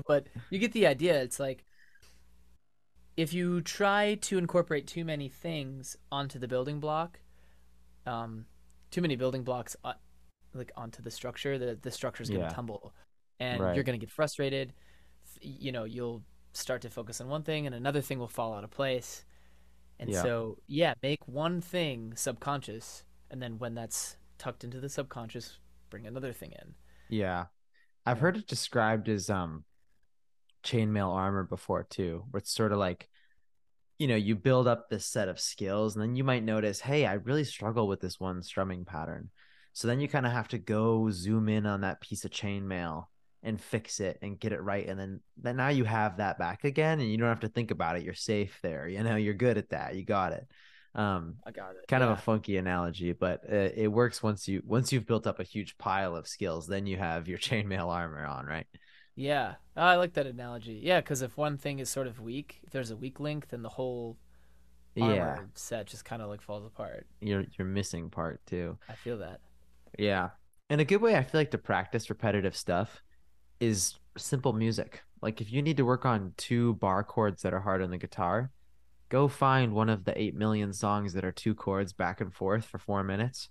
but 0.06 0.24
you 0.50 0.60
get 0.60 0.70
the 0.70 0.86
idea. 0.86 1.20
It's 1.20 1.40
like 1.40 1.64
if 3.16 3.32
you 3.32 3.60
try 3.60 4.14
to 4.20 4.38
incorporate 4.38 4.86
too 4.86 5.04
many 5.04 5.28
things 5.28 5.96
onto 6.12 6.38
the 6.38 6.46
building 6.46 6.78
block, 6.78 7.18
um, 8.06 8.46
too 8.92 9.00
many 9.00 9.16
building 9.16 9.42
blocks 9.42 9.74
uh, 9.82 9.94
like 10.54 10.70
onto 10.76 11.02
the 11.02 11.10
structure, 11.10 11.58
the 11.58 11.76
the 11.82 11.90
structure's 11.90 12.30
gonna 12.30 12.44
Yeah. 12.44 12.50
tumble, 12.50 12.94
and 13.40 13.60
Right. 13.60 13.74
you're 13.74 13.82
gonna 13.82 13.98
get 13.98 14.12
frustrated. 14.12 14.72
You 15.40 15.72
know, 15.72 15.82
you'll 15.82 16.22
start 16.52 16.82
to 16.82 16.88
focus 16.88 17.20
on 17.20 17.26
one 17.26 17.42
thing, 17.42 17.66
and 17.66 17.74
another 17.74 18.00
thing 18.00 18.20
will 18.20 18.28
fall 18.28 18.54
out 18.54 18.62
of 18.62 18.70
place. 18.70 19.24
And 19.98 20.08
Yeah. 20.08 20.22
so, 20.22 20.58
yeah, 20.68 20.94
make 21.02 21.26
one 21.26 21.60
thing 21.60 22.14
subconscious, 22.14 23.02
and 23.28 23.42
then 23.42 23.58
when 23.58 23.74
that's 23.74 24.16
tucked 24.38 24.62
into 24.62 24.78
the 24.78 24.88
subconscious, 24.88 25.58
bring 25.90 26.06
another 26.06 26.32
thing 26.32 26.52
in. 26.52 26.74
Yeah. 27.08 27.46
I've 28.06 28.20
heard 28.20 28.36
it 28.36 28.46
described 28.46 29.08
as 29.08 29.30
um 29.30 29.64
chainmail 30.64 31.14
armor 31.14 31.44
before 31.44 31.84
too, 31.84 32.24
where 32.30 32.38
it's 32.38 32.54
sort 32.54 32.72
of 32.72 32.78
like 32.78 33.08
you 33.98 34.06
know, 34.06 34.16
you 34.16 34.36
build 34.36 34.68
up 34.68 34.88
this 34.88 35.04
set 35.04 35.28
of 35.28 35.40
skills 35.40 35.96
and 35.96 36.02
then 36.02 36.14
you 36.14 36.22
might 36.22 36.44
notice, 36.44 36.80
hey, 36.80 37.04
I 37.04 37.14
really 37.14 37.44
struggle 37.44 37.88
with 37.88 38.00
this 38.00 38.20
one 38.20 38.42
strumming 38.42 38.84
pattern. 38.84 39.30
So 39.72 39.88
then 39.88 40.00
you 40.00 40.08
kind 40.08 40.24
of 40.24 40.32
have 40.32 40.48
to 40.48 40.58
go 40.58 41.10
zoom 41.10 41.48
in 41.48 41.66
on 41.66 41.80
that 41.80 42.00
piece 42.00 42.24
of 42.24 42.30
chainmail 42.30 43.06
and 43.42 43.60
fix 43.60 44.00
it 44.00 44.18
and 44.22 44.38
get 44.38 44.52
it 44.52 44.62
right. 44.62 44.88
And 44.88 44.98
then, 44.98 45.20
then 45.36 45.56
now 45.56 45.68
you 45.68 45.84
have 45.84 46.16
that 46.16 46.38
back 46.38 46.64
again 46.64 47.00
and 47.00 47.10
you 47.10 47.16
don't 47.16 47.28
have 47.28 47.40
to 47.40 47.48
think 47.48 47.70
about 47.70 47.96
it. 47.96 48.04
You're 48.04 48.14
safe 48.14 48.58
there. 48.62 48.88
You 48.88 49.02
know, 49.02 49.16
you're 49.16 49.34
good 49.34 49.58
at 49.58 49.70
that. 49.70 49.96
You 49.96 50.04
got 50.04 50.32
it. 50.32 50.46
Um, 50.98 51.36
I 51.44 51.50
got 51.50 51.72
it. 51.76 51.88
kind 51.88 52.02
of 52.04 52.10
a 52.10 52.16
funky 52.16 52.58
analogy, 52.58 53.12
but 53.12 53.42
uh, 53.50 53.70
it 53.76 53.88
works 53.88 54.22
once 54.22 54.48
you 54.48 54.62
once 54.66 54.92
you've 54.92 55.06
built 55.06 55.26
up 55.26 55.40
a 55.40 55.44
huge 55.44 55.78
pile 55.78 56.16
of 56.16 56.28
skills. 56.28 56.66
Then 56.66 56.86
you 56.86 56.98
have 56.98 57.28
your 57.28 57.38
chainmail 57.46 57.88
armor 57.88 58.24
on, 58.26 58.46
right? 58.46 58.66
Yeah, 59.14 59.56
Oh, 59.76 59.82
I 59.82 59.96
like 59.96 60.14
that 60.14 60.26
analogy. 60.26 60.80
Yeah, 60.82 61.00
because 61.00 61.22
if 61.22 61.36
one 61.36 61.58
thing 61.58 61.78
is 61.78 61.90
sort 61.90 62.06
of 62.06 62.20
weak, 62.20 62.60
if 62.64 62.70
there's 62.70 62.90
a 62.90 62.96
weak 62.96 63.20
link, 63.20 63.48
then 63.48 63.62
the 63.62 63.68
whole 63.68 64.16
armor 65.00 65.34
Yeah, 65.34 65.46
set 65.54 65.86
just 65.88 66.04
kind 66.06 66.22
of 66.22 66.28
like 66.30 66.42
falls 66.42 66.66
apart. 66.66 67.06
you're 67.20 67.44
you're 67.58 67.66
missing 67.66 68.10
part 68.10 68.40
too. 68.46 68.78
I 68.88 68.94
feel 68.96 69.18
that. 69.18 69.40
Yeah, 69.98 70.30
and 70.70 70.80
a 70.80 70.84
good 70.84 71.00
way 71.00 71.16
I 71.16 71.22
feel 71.22 71.40
like 71.40 71.50
to 71.52 71.58
practice 71.58 72.10
repetitive 72.10 72.56
stuff 72.56 73.02
is 73.60 73.96
simple 74.18 74.52
music. 74.52 75.02
Like 75.22 75.40
if 75.40 75.52
you 75.52 75.62
need 75.62 75.78
to 75.78 75.84
work 75.84 76.06
on 76.06 76.34
two 76.38 76.74
bar 76.76 77.04
chords 77.04 77.42
that 77.42 77.54
are 77.54 77.60
hard 77.60 77.82
on 77.82 77.90
the 77.90 77.98
guitar, 77.98 78.52
go 79.08 79.28
find 79.28 79.72
one 79.72 79.88
of 79.88 80.04
the 80.04 80.20
eight 80.20 80.34
million 80.34 80.72
songs 80.72 81.12
that 81.14 81.24
are 81.24 81.32
two 81.32 81.54
chords 81.54 81.92
back 81.92 82.20
and 82.20 82.32
forth 82.34 82.64
for 82.64 82.78
four 82.78 83.04
minutes, 83.04 83.48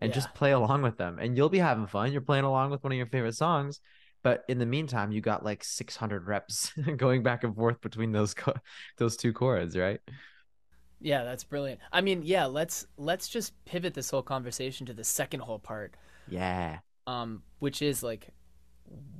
and 0.00 0.10
Yeah. 0.10 0.14
just 0.14 0.34
play 0.34 0.52
along 0.52 0.82
with 0.82 0.98
them, 0.98 1.18
and 1.18 1.36
you'll 1.36 1.48
be 1.48 1.58
having 1.58 1.86
fun. 1.86 2.12
You're 2.12 2.20
playing 2.22 2.44
along 2.44 2.70
with 2.70 2.82
one 2.84 2.92
of 2.92 2.96
your 2.98 3.06
favorite 3.06 3.34
songs. 3.36 3.80
But 4.22 4.44
in 4.48 4.58
the 4.58 4.66
meantime, 4.66 5.12
you 5.12 5.20
got 5.20 5.44
like 5.44 5.62
600 5.64 6.26
reps 6.26 6.72
going 6.96 7.22
back 7.22 7.44
and 7.44 7.54
forth 7.54 7.80
between 7.80 8.12
those 8.12 8.34
co- 8.34 8.54
those 8.98 9.16
two 9.16 9.32
chords, 9.32 9.76
right? 9.76 10.00
Yeah, 11.00 11.24
that's 11.24 11.44
brilliant. 11.44 11.80
I 11.92 12.00
mean, 12.00 12.22
yeah, 12.24 12.46
let's 12.46 12.86
let's 12.96 13.28
just 13.28 13.52
pivot 13.64 13.94
this 13.94 14.10
whole 14.10 14.22
conversation 14.22 14.86
to 14.86 14.94
the 14.94 15.04
second 15.04 15.40
whole 15.40 15.58
part, 15.58 15.94
Yeah. 16.26 16.80
um, 17.06 17.42
which 17.58 17.82
is 17.82 18.02
like, 18.02 18.28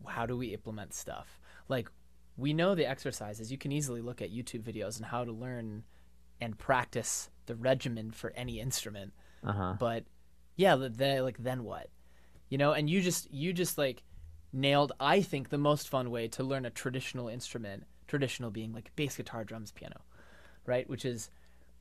how 0.06 0.26
do 0.26 0.36
we 0.36 0.48
implement 0.48 0.94
stuff? 0.94 1.38
Like, 1.68 1.90
we 2.36 2.52
know 2.52 2.74
the 2.74 2.86
exercises. 2.88 3.50
You 3.50 3.58
can 3.58 3.72
easily 3.72 4.00
look 4.02 4.20
at 4.22 4.32
YouTube 4.32 4.62
videos 4.62 4.96
and 4.96 5.06
how 5.06 5.24
to 5.24 5.32
learn 5.32 5.84
and 6.40 6.58
practice 6.58 7.30
the 7.46 7.54
regimen 7.56 8.10
for 8.10 8.30
any 8.36 8.60
instrument. 8.60 9.12
Uh 9.44 9.52
huh. 9.52 9.74
but 9.78 10.04
yeah 10.56 10.74
the, 10.76 11.20
like 11.22 11.38
then 11.38 11.62
what 11.64 11.88
you 12.48 12.58
know 12.58 12.72
and 12.72 12.88
you 12.90 13.00
just 13.00 13.30
you 13.32 13.52
just 13.52 13.78
like 13.78 14.02
nailed 14.52 14.92
i 15.00 15.20
think 15.20 15.48
the 15.50 15.58
most 15.58 15.88
fun 15.88 16.10
way 16.10 16.28
to 16.28 16.42
learn 16.42 16.64
a 16.64 16.70
traditional 16.70 17.28
instrument 17.28 17.84
traditional 18.08 18.50
being 18.50 18.72
like 18.72 18.90
bass 18.96 19.16
guitar 19.16 19.44
drums 19.44 19.72
piano 19.72 20.00
right 20.66 20.88
which 20.88 21.04
is 21.04 21.30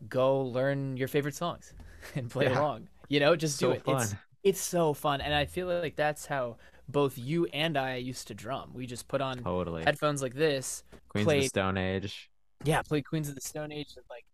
go 0.10 0.42
learn 0.42 0.98
your 0.98 1.08
favorite 1.08 1.36
songs 1.36 1.74
and 2.16 2.30
play 2.30 2.46
Yeah. 2.46 2.60
along 2.60 2.88
you 3.10 3.20
know 3.20 3.36
just 3.36 3.60
do 3.60 3.68
So 3.68 3.72
it 3.72 3.84
it's 3.86 4.16
it's 4.44 4.62
so 4.62 4.94
fun 4.94 5.22
and 5.22 5.34
i 5.34 5.46
feel 5.46 5.68
like 5.68 5.96
that's 5.96 6.26
how 6.26 6.58
both 6.88 7.18
you 7.18 7.46
and 7.54 7.78
i 7.78 7.96
used 7.96 8.28
to 8.28 8.34
drum 8.34 8.72
we 8.74 8.86
just 8.86 9.08
put 9.08 9.22
on 9.22 9.38
Totally. 9.40 9.84
headphones 9.84 10.22
like 10.22 10.34
this 10.34 10.84
Queens 11.10 11.28
of 11.28 11.34
the 11.34 11.48
Stone 11.48 11.78
Age. 11.78 12.30
yeah 12.64 12.82
played 12.82 13.06
queens 13.06 13.28
of 13.30 13.36
the 13.36 13.42
stone 13.42 13.72
age 13.72 13.94
and 13.96 14.06
like 14.10 14.26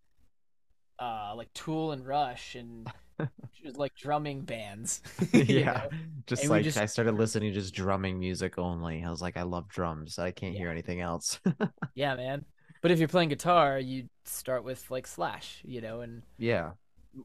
uh 0.98 1.34
like 1.34 1.52
tool 1.54 1.92
and 1.92 2.06
rush 2.06 2.54
and 2.54 2.86
just 3.64 3.76
like 3.76 3.94
drumming 3.94 4.42
bands 4.42 5.00
yeah. 5.32 5.72
know? 5.72 5.88
Just 6.26 6.42
And 6.42 6.50
like 6.50 6.64
just- 6.64 6.78
I 6.78 6.86
started 6.86 7.14
listening 7.14 7.52
to 7.52 7.58
just 7.60 7.74
drumming 7.74 8.18
music 8.18 8.58
only. 8.58 9.02
I 9.04 9.10
was 9.10 9.20
like, 9.22 9.36
I 9.36 9.42
love 9.42 9.68
drums. 9.68 10.18
I 10.18 10.30
can't 10.30 10.54
hear 10.56 10.70
anything 10.70 11.00
else. 11.00 11.40
Yeah, 11.94 12.14
man. 12.14 12.44
But 12.80 12.90
if 12.90 12.98
you're 12.98 13.08
playing 13.08 13.28
guitar, 13.28 13.78
you 13.78 14.08
start 14.24 14.64
with 14.64 14.90
like 14.90 15.06
Slash, 15.06 15.60
you 15.64 15.80
know, 15.80 16.00
and 16.00 16.22
yeah. 16.38 16.70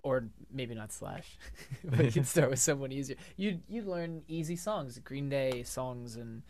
Or 0.04 0.26
maybe 0.52 0.76
not 0.76 0.92
Slash, 0.92 1.38
but 1.84 2.06
you 2.06 2.12
can 2.12 2.24
start 2.34 2.50
with 2.50 2.60
someone 2.60 2.92
easier. 2.92 3.18
You 3.36 3.60
you 3.68 3.82
learn 3.84 4.24
easy 4.28 4.56
songs, 4.56 5.00
Green 5.00 5.30
Day 5.30 5.64
songs, 5.64 6.16
and 6.16 6.44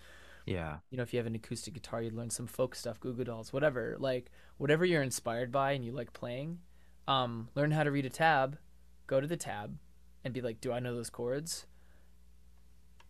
Yeah. 0.46 0.78
you 0.90 0.98
know 0.98 1.04
if 1.04 1.14
you 1.14 1.20
have 1.20 1.28
an 1.28 1.36
acoustic 1.36 1.74
guitar, 1.74 2.02
you'd 2.02 2.14
learn 2.14 2.30
some 2.30 2.48
folk 2.48 2.76
stuff, 2.76 3.00
Goo 3.00 3.14
Goo 3.14 3.24
Dolls, 3.24 3.54
whatever. 3.54 3.96
Like 4.00 4.32
whatever 4.58 4.86
you're 4.86 5.04
inspired 5.04 5.52
by 5.52 5.72
and 5.74 5.84
you 5.86 5.92
like 5.92 6.14
playing, 6.14 6.60
um, 7.08 7.50
learn 7.56 7.72
how 7.72 7.84
to 7.84 7.92
read 7.92 8.06
a 8.06 8.10
tab, 8.10 8.58
go 9.06 9.22
to 9.22 9.28
the 9.28 9.38
tab, 9.38 9.78
and 10.24 10.34
be 10.34 10.42
like, 10.42 10.60
"Do 10.62 10.72
I 10.72 10.80
know 10.80 10.96
those 10.96 11.10
chords?" 11.10 11.66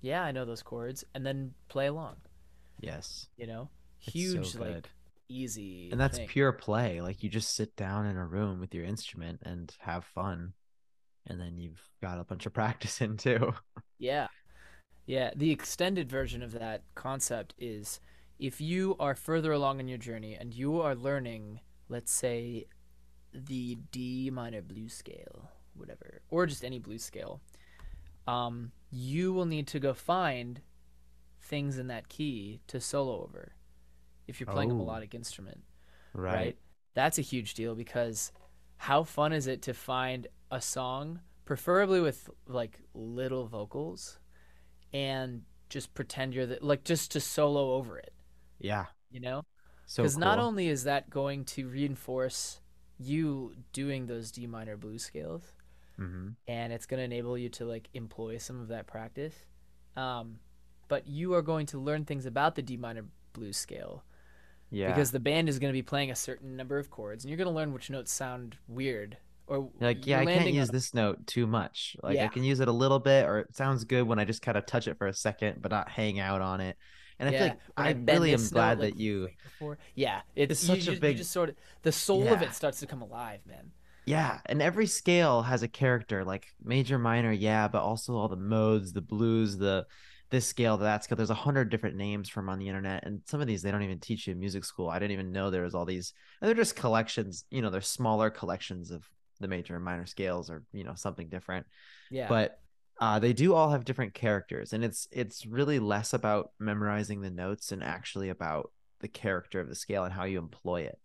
Yeah, 0.02 0.24
I 0.24 0.32
know 0.32 0.46
those 0.46 0.62
chords, 0.64 1.04
and 1.16 1.26
then 1.26 1.54
play 1.70 1.88
along. 1.88 2.18
Yes. 2.80 3.28
You 3.38 3.48
know, 3.48 3.70
It's 4.02 4.14
huge 4.14 4.48
so 4.54 4.60
like. 4.60 4.90
Easy. 5.30 5.90
And 5.92 6.00
that's 6.00 6.18
thing. 6.18 6.28
pure 6.28 6.52
play. 6.52 7.02
Like 7.02 7.24
you 7.24 7.30
just 7.30 7.56
sit 7.56 7.76
down 7.76 8.06
in 8.06 8.18
a 8.18 8.26
room 8.26 8.60
with 8.60 8.74
your 8.74 8.86
instrument 8.86 9.42
and 9.44 9.74
have 9.80 10.06
fun. 10.06 10.54
And 11.26 11.40
then 11.40 11.58
you've 11.58 11.82
got 12.02 12.20
a 12.20 12.24
bunch 12.24 12.46
of 12.46 12.54
practice 12.54 13.02
in 13.02 13.18
too. 13.18 13.54
Yeah. 14.00 14.28
Yeah. 15.06 15.32
The 15.36 15.52
extended 15.52 16.10
version 16.10 16.44
of 16.44 16.54
that 16.54 16.84
concept 16.96 17.54
is 17.58 18.00
if 18.40 18.62
you 18.62 18.96
are 19.00 19.16
further 19.16 19.52
along 19.52 19.80
in 19.80 19.88
your 19.88 19.98
journey 19.98 20.36
and 20.36 20.54
you 20.54 20.82
are 20.82 20.96
learning, 20.96 21.60
let's 21.90 22.12
say, 22.12 22.66
the 23.34 23.78
D 23.92 24.30
minor 24.32 24.62
blues 24.62 24.94
scale, 24.94 25.52
whatever, 25.76 26.22
or 26.30 26.46
just 26.46 26.64
any 26.64 26.80
blues 26.80 27.04
scale, 27.04 27.42
um, 28.28 28.72
you 28.92 29.34
will 29.34 29.46
need 29.46 29.68
to 29.68 29.80
go 29.80 29.94
find 29.94 30.62
things 31.42 31.78
in 31.78 31.88
that 31.88 32.10
key 32.10 32.60
to 32.68 32.80
solo 32.80 33.24
over 33.24 33.54
if 34.28 34.40
you're 34.40 34.48
playing 34.48 34.72
a 34.72 34.74
Oh. 34.74 34.76
melodic 34.76 35.14
instrument. 35.16 35.64
right? 36.14 36.58
That's 36.94 37.18
a 37.18 37.22
huge 37.22 37.54
deal 37.54 37.76
because 37.76 38.32
how 38.78 39.04
fun 39.04 39.34
is 39.34 39.48
it 39.48 39.62
to 39.64 39.74
find 39.74 40.28
a 40.52 40.62
song, 40.62 41.20
preferably 41.46 42.02
with 42.02 42.30
like 42.48 42.82
little 42.94 43.48
vocals, 43.48 44.20
and 44.94 45.44
just 45.70 45.94
pretend 45.94 46.34
you're 46.34 46.46
the 46.48 46.60
like 46.62 46.84
just 46.86 47.12
to 47.12 47.20
solo 47.20 47.74
over 47.74 47.98
it, 48.00 48.14
Yeah. 48.60 48.88
you 49.10 49.20
know? 49.20 49.44
So 49.86 50.04
Because 50.04 50.18
not 50.18 50.40
only 50.40 50.68
is 50.68 50.84
that 50.86 51.10
going 51.10 51.46
to 51.46 51.68
reinforce 51.68 52.62
you 53.00 53.56
doing 53.74 54.08
those 54.08 54.32
D 54.32 54.48
minor 54.48 54.78
blues 54.78 55.04
scales, 55.04 55.54
hmm 55.98 56.28
and 56.48 56.72
it's 56.74 56.86
going 56.86 57.00
to 57.00 57.04
enable 57.06 57.38
you 57.38 57.50
to 57.50 57.66
like 57.66 57.90
employ 57.94 58.38
some 58.38 58.62
of 58.62 58.70
that 58.70 58.88
practice, 58.88 59.34
um, 59.96 60.40
but 60.88 61.08
you 61.08 61.34
are 61.34 61.42
going 61.42 61.66
to 61.68 61.80
learn 61.80 62.06
things 62.06 62.26
about 62.26 62.56
the 62.56 62.62
D 62.62 62.78
minor 62.78 63.06
blues 63.34 63.58
scale 63.58 64.04
Yeah. 64.70 64.88
because 64.88 65.12
the 65.12 65.20
band 65.20 65.50
is 65.50 65.60
going 65.60 65.72
to 65.72 65.78
be 65.78 65.82
playing 65.82 66.12
a 66.12 66.16
certain 66.16 66.56
number 66.58 66.78
of 66.78 66.90
chords 66.90 67.24
and 67.24 67.30
you're 67.30 67.38
going 67.38 67.48
to 67.48 67.54
learn 67.56 67.74
which 67.74 67.90
notes 67.90 68.12
sound 68.12 68.58
weird 68.68 69.18
or 69.48 69.70
like, 69.80 70.06
yeah, 70.06 70.20
I 70.20 70.26
can't 70.26 70.52
use 70.52 70.70
on- 70.70 70.76
this 70.76 70.94
note 70.94 71.26
too 71.26 71.48
much. 71.48 71.96
Like 72.04 72.20
I 72.20 72.28
can 72.28 72.44
use 72.44 72.60
it 72.60 72.68
a 72.68 72.72
little 72.72 73.00
bit 73.00 73.26
or 73.26 73.40
it 73.40 73.56
sounds 73.56 73.86
good 73.86 74.04
when 74.04 74.20
I 74.20 74.26
just 74.26 74.42
kind 74.42 74.58
of 74.58 74.66
touch 74.66 74.88
it 74.88 74.98
for 74.98 75.08
a 75.08 75.14
second, 75.14 75.62
but 75.62 75.72
not 75.72 75.90
hang 75.90 76.20
out 76.20 76.42
on 76.42 76.60
it. 76.62 76.78
And 77.20 77.30
I 77.30 77.32
yeah, 77.32 77.38
feel 77.40 77.48
like 77.48 77.60
when 77.76 77.88
I 77.88 78.14
really 78.14 78.34
am 78.34 78.48
glad 78.50 78.80
like, 78.80 78.94
that 78.94 79.00
you 79.00 79.30
before 79.44 79.80
yeah 79.96 80.22
it's, 80.36 80.52
It's 80.52 80.64
you 80.64 80.68
such 80.68 80.88
a 80.88 80.92
just, 80.92 81.02
big- 81.02 81.12
you 81.14 81.18
just 81.20 81.32
sort 81.32 81.50
of 81.50 81.56
the 81.82 81.92
soul 81.92 82.28
of 82.28 82.42
it 82.42 82.54
starts 82.54 82.80
to 82.82 82.88
come 82.88 83.02
alive 83.02 83.40
man 83.48 83.72
Yeah, 84.06 84.40
and 84.46 84.62
every 84.62 84.88
scale 84.88 85.42
has 85.44 85.64
a 85.64 85.68
character, 85.68 86.24
like 86.24 86.48
major, 86.64 86.98
minor, 86.98 87.32
yeah, 87.32 87.68
but 87.68 87.82
also 87.82 88.16
all 88.16 88.28
the 88.30 88.38
modes, 88.38 88.94
the 88.94 89.02
blues, 89.02 89.58
the 89.58 89.86
this 90.30 90.46
scale, 90.46 90.78
that 90.78 91.04
scale. 91.04 91.16
There's 91.16 91.30
a 91.30 91.36
hundred 91.36 91.70
different 91.70 91.96
names 91.96 92.30
from 92.30 92.50
on 92.50 92.60
the 92.60 92.68
internet, 92.68 93.06
and 93.06 93.22
some 93.26 93.42
of 93.42 93.48
these 93.48 93.62
they 93.62 93.72
don't 93.72 93.84
even 93.84 94.00
teach 94.00 94.28
you 94.28 94.34
in 94.34 94.40
music 94.40 94.66
school. 94.66 94.90
I 94.90 95.00
didn't 95.00 95.12
even 95.14 95.32
know 95.32 95.50
there 95.50 95.64
was 95.64 95.76
all 95.76 95.86
these, 95.86 96.14
and 96.42 96.48
they're 96.48 96.56
just 96.56 96.76
collections. 96.76 97.46
You 97.50 97.62
know, 97.62 97.70
they're 97.70 97.82
smaller 97.82 98.30
collections 98.30 98.92
of 98.92 99.08
the 99.40 99.48
major 99.48 99.76
and 99.76 99.86
minor 99.86 100.06
scales, 100.06 100.50
or 100.50 100.64
you 100.74 100.84
know, 100.84 100.96
something 100.96 101.30
different. 101.30 101.66
yeah 102.10 102.28
But 102.28 102.60
uh, 103.00 103.20
they 103.20 103.34
do 103.34 103.54
all 103.54 103.70
have 103.70 103.86
different 103.86 104.14
characters, 104.14 104.74
and 104.74 104.84
it's 104.84 105.08
it's 105.12 105.46
really 105.46 105.80
less 105.80 106.14
about 106.14 106.52
memorizing 106.60 107.22
the 107.22 107.30
notes 107.30 107.72
and 107.72 107.84
actually 107.84 108.30
about 108.30 108.72
the 109.00 109.08
character 109.08 109.60
of 109.60 109.70
the 109.70 109.76
scale 109.76 110.04
and 110.04 110.14
how 110.14 110.24
you 110.24 110.40
employ 110.40 110.82
it. 110.82 111.00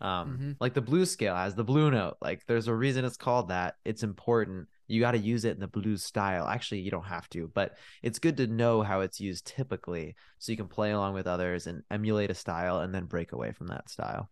Um, 0.00 0.38
Mhm. 0.38 0.56
like 0.60 0.74
the 0.74 0.80
blue 0.82 1.06
scale 1.06 1.36
has 1.36 1.54
the 1.54 1.64
blue 1.64 1.90
note. 1.90 2.16
Like 2.20 2.44
there's 2.46 2.68
a 2.68 2.74
reason 2.74 3.04
it's 3.04 3.16
called 3.16 3.48
that. 3.48 3.76
It's 3.84 4.02
important. 4.02 4.68
You 4.86 5.00
got 5.00 5.12
to 5.12 5.18
use 5.18 5.44
it 5.44 5.54
in 5.54 5.60
the 5.60 5.66
blues 5.68 6.04
style. 6.04 6.46
Actually, 6.46 6.80
you 6.80 6.90
don't 6.90 7.06
have 7.06 7.28
to, 7.30 7.50
but 7.54 7.76
it's 8.02 8.18
good 8.18 8.36
to 8.38 8.46
know 8.46 8.82
how 8.82 9.00
it's 9.00 9.20
used 9.20 9.46
typically 9.46 10.14
so 10.38 10.52
you 10.52 10.56
can 10.58 10.68
play 10.68 10.92
along 10.92 11.14
with 11.14 11.26
others 11.26 11.66
and 11.66 11.82
emulate 11.90 12.30
a 12.30 12.34
style 12.34 12.80
and 12.80 12.94
then 12.94 13.06
break 13.06 13.32
away 13.32 13.52
from 13.52 13.68
that 13.68 13.88
style 13.88 14.30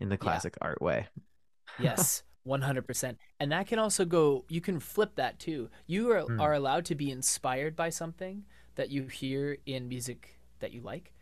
in 0.00 0.08
the 0.08 0.16
classic 0.16 0.56
art 0.60 0.82
way. 0.82 1.06
yes 1.78 2.22
100% 2.44 3.16
and 3.40 3.50
that 3.52 3.66
can 3.66 3.78
also 3.78 4.04
go 4.04 4.44
you 4.48 4.60
can 4.60 4.78
flip 4.78 5.14
that 5.16 5.38
too 5.38 5.70
you 5.86 6.10
are, 6.12 6.20
Hmm. 6.20 6.40
are 6.40 6.52
allowed 6.52 6.84
to 6.84 6.94
be 6.94 7.10
inspired 7.10 7.74
by 7.74 7.88
something 7.88 8.44
that 8.74 8.90
you 8.90 9.04
hear 9.04 9.56
in 9.64 9.88
music 9.88 10.38
that 10.60 10.72
you 10.72 10.82
like 10.82 11.12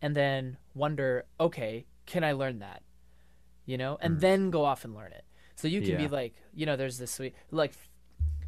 and 0.00 0.14
then 0.14 0.56
wonder 0.74 1.24
okay 1.40 1.86
can 2.06 2.22
i 2.22 2.32
learn 2.32 2.60
that 2.60 2.82
you 3.66 3.76
know 3.76 3.98
and 4.00 4.14
Hmm. 4.14 4.20
then 4.20 4.50
go 4.50 4.64
off 4.64 4.84
and 4.84 4.94
learn 4.94 5.12
it 5.12 5.24
so 5.56 5.66
you 5.66 5.82
can 5.82 5.96
be 5.96 6.08
like 6.08 6.34
you 6.54 6.66
know 6.66 6.76
there's 6.76 6.98
this 6.98 7.10
sweet 7.10 7.34
like 7.50 7.72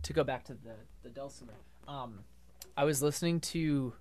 to 0.03 0.13
go 0.13 0.25
back 0.25 0.45
to 0.45 0.55
the 0.55 0.75
the 1.03 1.09
dulcimer 1.09 1.55
um 1.89 2.21
i 2.77 2.85
was 2.85 3.03
listening 3.03 3.41
to 3.41 3.93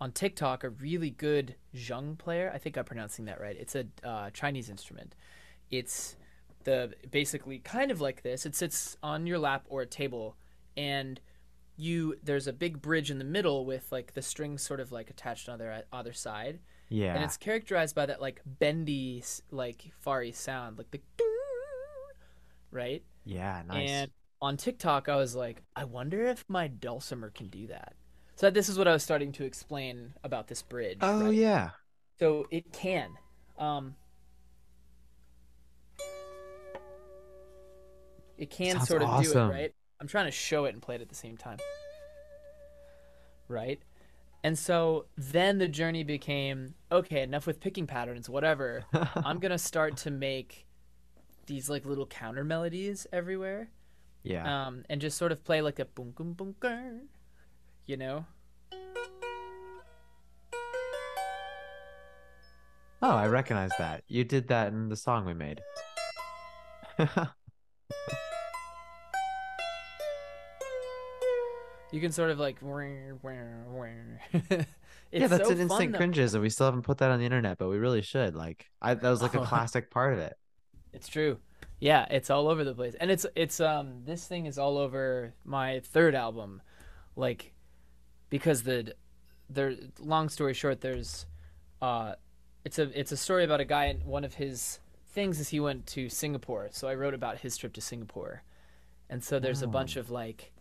on 0.00 0.12
tiktok 0.12 0.64
a 0.64 0.70
really 0.70 1.10
good 1.10 1.54
zheng 1.74 2.16
player. 2.16 2.50
I 2.54 2.58
think 2.58 2.76
i'm 2.78 2.84
pronouncing 2.84 3.26
that 3.26 3.40
right. 3.40 3.56
It's 3.58 3.74
a 3.74 3.86
uh, 4.02 4.30
chinese 4.30 4.70
instrument. 4.70 5.14
It's 5.70 6.16
the 6.64 6.94
basically 7.10 7.58
kind 7.58 7.90
of 7.90 8.00
like 8.00 8.22
this. 8.22 8.46
It 8.46 8.54
sits 8.54 8.96
on 9.02 9.26
your 9.26 9.38
lap 9.38 9.66
or 9.68 9.82
a 9.82 9.86
table 9.86 10.36
and 10.76 11.20
you 11.76 12.16
there's 12.22 12.46
a 12.46 12.52
big 12.52 12.82
bridge 12.82 13.10
in 13.10 13.18
the 13.18 13.24
middle 13.24 13.64
with 13.64 13.90
like 13.90 14.14
the 14.14 14.22
strings 14.22 14.62
sort 14.62 14.80
of 14.80 14.92
like 14.92 15.10
attached 15.10 15.48
on 15.48 15.58
their 15.58 15.84
other 15.92 16.12
side. 16.12 16.60
Yeah. 16.88 17.14
and 17.14 17.22
it's 17.22 17.36
characterized 17.36 17.94
by 17.94 18.06
that 18.06 18.20
like 18.20 18.40
bendy 18.44 19.22
like 19.52 19.92
far 20.00 20.24
east 20.24 20.42
sound 20.42 20.76
like 20.76 20.90
the 20.90 21.00
right? 22.72 23.02
Yeah, 23.24 23.62
nice. 23.68 23.90
and 23.90 24.10
on 24.42 24.56
tiktok 24.56 25.08
i 25.08 25.16
was 25.16 25.34
like 25.34 25.62
i 25.76 25.84
wonder 25.84 26.24
if 26.24 26.44
my 26.48 26.66
dulcimer 26.66 27.30
can 27.30 27.48
do 27.48 27.66
that. 27.66 27.94
So 28.36 28.50
this 28.50 28.68
is 28.70 28.78
what 28.78 28.88
i 28.88 28.92
was 28.92 29.02
starting 29.02 29.32
to 29.32 29.44
explain 29.44 30.14
about 30.24 30.48
this 30.48 30.62
bridge 30.62 30.98
oh 31.02 31.24
right? 31.24 31.34
yeah. 31.34 31.70
so 32.18 32.46
it 32.50 32.72
can. 32.72 33.10
Um 33.58 33.94
it 38.38 38.48
can 38.48 38.76
Sounds 38.76 38.88
sort 38.88 39.02
of 39.02 39.22
do 39.22 39.30
it 39.30 39.44
right? 39.44 39.74
I'm 40.00 40.06
trying 40.06 40.24
to 40.24 40.30
show 40.30 40.64
it 40.64 40.72
and 40.72 40.80
play 40.80 40.94
it 40.94 41.02
at 41.02 41.10
the 41.10 41.14
same 41.14 41.36
time. 41.36 41.58
Right? 43.48 43.82
And 44.42 44.58
so 44.58 45.04
then 45.18 45.58
the 45.58 45.68
journey 45.68 46.04
became 46.04 46.74
okay 46.90 47.22
enough 47.22 47.46
with 47.46 47.60
picking 47.60 47.86
patterns 47.86 48.30
whatever. 48.30 48.86
I'm 49.14 49.38
gonna 49.38 49.58
start 49.58 49.98
to 49.98 50.10
make 50.10 50.66
these 51.44 51.68
like 51.68 51.84
little 51.84 52.06
counter 52.06 52.44
melodies 52.44 53.06
everywhere 53.12 53.68
yeah. 54.22 54.66
um 54.66 54.84
and 54.88 55.00
just 55.00 55.16
sort 55.16 55.32
of 55.32 55.42
play 55.44 55.62
like 55.62 55.78
a 55.78 55.84
boom 55.84 56.12
boom 56.12 56.34
boom 56.34 56.54
you 57.86 57.96
know 57.96 58.24
oh, 63.02 63.10
I 63.10 63.26
recognize 63.26 63.70
that. 63.78 64.04
You 64.08 64.24
did 64.24 64.48
that 64.48 64.68
in 64.68 64.88
the 64.88 64.96
song 64.96 65.24
we 65.24 65.34
made. 65.34 65.60
you 71.92 72.00
can 72.00 72.12
sort 72.12 72.30
of 72.30 72.38
like 72.38 72.58
it's 74.32 74.66
yeah, 75.12 75.26
that's 75.26 75.48
so 75.48 75.54
an 75.54 75.60
instant 75.60 75.92
fun, 75.92 75.92
cringes, 75.94 76.34
and 76.34 76.42
we 76.42 76.50
still 76.50 76.66
haven't 76.66 76.82
put 76.82 76.98
that 76.98 77.10
on 77.10 77.18
the 77.18 77.24
internet, 77.24 77.58
but 77.58 77.68
we 77.68 77.78
really 77.78 78.02
should. 78.02 78.34
Like, 78.34 78.70
I 78.80 78.94
that 78.94 79.10
was 79.10 79.22
like 79.22 79.34
a 79.34 79.40
Oh. 79.40 79.44
classic 79.46 79.90
part 79.90 80.12
of 80.12 80.18
it. 80.18 80.36
It's 80.92 81.08
true. 81.08 81.38
Yeah, 81.80 82.06
it's 82.10 82.30
all 82.30 82.48
over 82.48 82.64
the 82.64 82.74
place. 82.74 82.94
And 83.00 83.10
it's 83.10 83.26
it's 83.34 83.60
um 83.60 84.02
this 84.04 84.26
thing 84.26 84.46
is 84.46 84.58
all 84.58 84.76
over 84.78 85.32
my 85.44 85.80
third 85.80 86.14
album. 86.14 86.62
Like 87.16 87.52
because 88.28 88.62
the 88.64 88.94
there 89.48 89.74
long 89.98 90.28
story 90.28 90.54
short 90.54 90.80
there's 90.80 91.26
uh 91.82 92.14
it's 92.64 92.78
a 92.78 92.98
it's 92.98 93.12
a 93.12 93.16
story 93.16 93.44
about 93.44 93.60
a 93.60 93.64
guy 93.64 93.86
and 93.86 94.04
one 94.04 94.24
of 94.24 94.34
his 94.34 94.80
things 95.08 95.40
is 95.40 95.48
he 95.48 95.60
went 95.60 95.86
to 95.88 96.08
Singapore. 96.08 96.68
So 96.72 96.86
I 96.88 96.94
wrote 96.94 97.14
about 97.14 97.38
his 97.38 97.56
trip 97.56 97.72
to 97.74 97.80
Singapore. 97.80 98.42
And 99.08 99.24
so 99.24 99.38
there's 99.40 99.62
a 99.62 99.66
bunch 99.66 99.96
Oh. 99.96 100.00
of 100.00 100.10
like 100.10 100.52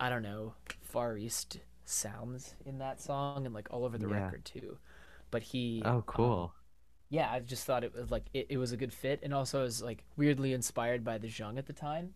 I 0.00 0.08
don't 0.08 0.22
know, 0.22 0.54
far 0.80 1.16
east 1.18 1.58
sounds 1.84 2.54
in 2.64 2.78
that 2.78 3.00
song 3.00 3.44
and 3.46 3.54
like 3.54 3.68
all 3.70 3.84
over 3.84 3.98
the 3.98 4.06
Yeah. 4.06 4.14
record 4.24 4.44
too. 4.44 4.78
But 5.30 5.42
he 5.42 5.82
Oh, 5.84 6.02
um, 6.02 6.02
cool. 6.02 6.54
Yeah, 7.10 7.28
I 7.30 7.40
just 7.40 7.64
thought 7.64 7.84
it 7.84 7.92
was 7.92 8.10
like 8.10 8.24
it, 8.32 8.46
it 8.48 8.56
was 8.56 8.72
a 8.72 8.76
good 8.76 8.92
fit, 8.92 9.20
and 9.22 9.34
also 9.34 9.60
I 9.60 9.62
was 9.64 9.82
like 9.82 10.04
weirdly 10.16 10.52
inspired 10.52 11.04
by 11.04 11.18
the 11.18 11.26
Zheng 11.26 11.58
at 11.58 11.66
the 11.66 11.72
time. 11.72 12.14